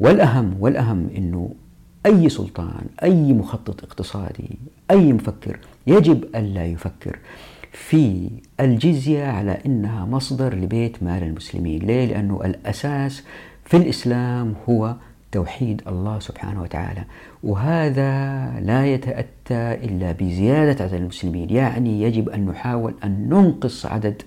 والأهم 0.00 0.56
والأهم 0.60 1.08
أنه 1.16 1.50
أي 2.06 2.28
سلطان 2.28 2.86
أي 3.02 3.32
مخطط 3.32 3.84
اقتصادي 3.84 4.58
أي 4.90 5.12
مفكر 5.12 5.58
يجب 5.86 6.24
ألا 6.36 6.66
يفكر 6.66 7.18
في 7.72 8.30
الجزية 8.60 9.24
على 9.24 9.58
أنها 9.66 10.04
مصدر 10.04 10.54
لبيت 10.54 11.02
مال 11.02 11.22
المسلمين. 11.22 11.82
ليه؟ 11.82 12.06
لأنه 12.06 12.40
الأساس 12.44 13.22
في 13.64 13.76
الإسلام 13.76 14.54
هو 14.68 14.94
توحيد 15.32 15.82
الله 15.88 16.18
سبحانه 16.18 16.62
وتعالى. 16.62 17.04
وهذا 17.42 18.10
لا 18.60 18.86
يتأتى 18.86 19.84
إلا 19.84 20.12
بزيادة 20.12 20.84
عدد 20.84 20.94
المسلمين. 20.94 21.50
يعني 21.50 22.02
يجب 22.02 22.28
أن 22.28 22.46
نحاول 22.46 22.94
أن 23.04 23.28
ننقص 23.28 23.86
عدد 23.86 24.22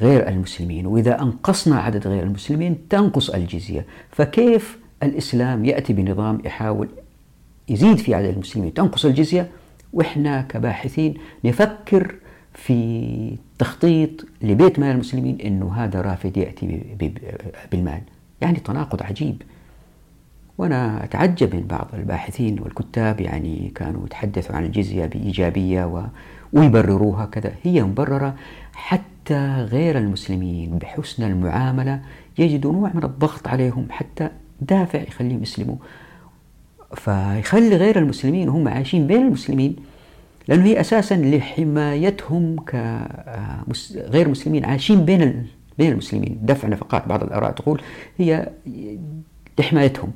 غير 0.00 0.28
المسلمين. 0.28 0.86
وإذا 0.86 1.22
أنقصنا 1.22 1.80
عدد 1.80 2.06
غير 2.06 2.22
المسلمين 2.22 2.88
تنقص 2.88 3.30
الجزية. 3.30 3.86
فكيف 4.10 4.78
الإسلام 5.04 5.64
يأتي 5.64 5.92
بنظام 5.92 6.38
يحاول 6.44 6.88
يزيد 7.68 7.98
في 7.98 8.14
عدد 8.14 8.28
المسلمين 8.28 8.74
تنقص 8.74 9.04
الجزية 9.04 9.50
وإحنا 9.92 10.42
كباحثين 10.42 11.14
نفكر 11.44 12.14
في 12.54 13.36
تخطيط 13.58 14.10
لبيت 14.42 14.78
مال 14.78 14.90
المسلمين 14.90 15.40
أنه 15.40 15.74
هذا 15.74 16.00
رافد 16.00 16.36
يأتي 16.36 16.80
بالمال. 17.72 18.00
يعني 18.40 18.60
تناقض 18.60 19.02
عجيب. 19.02 19.42
وأنا 20.58 21.04
أتعجب 21.04 21.54
من 21.54 21.62
بعض 21.66 21.88
الباحثين 21.94 22.60
والكتاب 22.60 23.20
يعني 23.20 23.72
كانوا 23.74 24.06
يتحدثوا 24.06 24.56
عن 24.56 24.64
الجزية 24.64 25.06
بإيجابية 25.06 25.84
و... 25.84 26.04
ويبرروها 26.52 27.26
كذا. 27.26 27.52
هي 27.62 27.82
مبررة 27.82 28.34
حتى 28.74 29.66
غير 29.70 29.98
المسلمين 29.98 30.78
بحسن 30.78 31.22
المعاملة 31.22 32.00
يجدوا 32.38 32.72
نوع 32.72 32.90
من 32.94 33.04
الضغط 33.04 33.48
عليهم 33.48 33.86
حتى 33.90 34.30
دافع 34.64 35.02
يخليهم 35.02 35.42
يسلموا. 35.42 35.76
فيخلي 36.94 37.76
غير 37.76 37.98
المسلمين 37.98 38.48
وهم 38.48 38.68
عايشين 38.68 39.06
بين 39.06 39.26
المسلمين 39.26 39.76
لأنه 40.48 40.64
هي 40.64 40.80
أساسا 40.80 41.14
لحمايتهم 41.14 42.56
كغير 42.56 44.28
مسلمين 44.28 44.64
عايشين 44.64 45.04
بين 45.04 45.46
بين 45.78 45.92
المسلمين. 45.92 46.38
دفع 46.42 46.68
نفقات 46.68 47.08
بعض 47.08 47.22
الآراء 47.22 47.50
تقول 47.50 47.82
هي 48.18 48.50
لحمايتهم. 49.58 50.12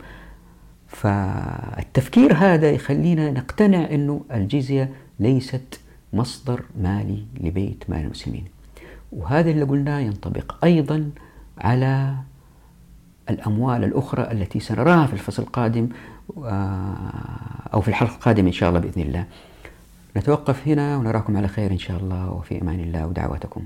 فالتفكير 0.88 2.34
هذا 2.34 2.70
يخلينا 2.70 3.30
نقتنع 3.30 3.84
أنه 3.90 4.20
الجزية 4.34 4.90
ليست 5.20 5.80
مصدر 6.12 6.62
مالي 6.82 7.24
لبيت 7.40 7.84
مال 7.88 8.04
المسلمين. 8.04 8.44
وهذا 9.12 9.50
اللي 9.50 9.64
قلناه 9.64 9.98
ينطبق 9.98 10.64
أيضا 10.64 11.10
على 11.58 12.14
الأموال 13.30 13.84
الأخرى 13.84 14.32
التي 14.32 14.60
سنراها 14.60 15.06
في 15.06 15.12
الفصل 15.12 15.42
القادم 15.42 15.88
آه، 16.44 16.96
أو 17.74 17.80
في 17.80 17.88
الحلقة 17.88 18.14
القادمة 18.14 18.46
إن 18.46 18.52
شاء 18.52 18.68
الله 18.68 18.80
بإذن 18.80 19.02
الله. 19.02 19.24
نتوقف 20.16 20.68
هنا 20.68 20.96
ونراكم 20.96 21.36
على 21.36 21.48
خير 21.48 21.70
إن 21.70 21.78
شاء 21.78 21.96
الله 21.96 22.30
وفي 22.30 22.62
أمان 22.62 22.80
الله 22.80 23.06
ودعواتكم. 23.06 23.64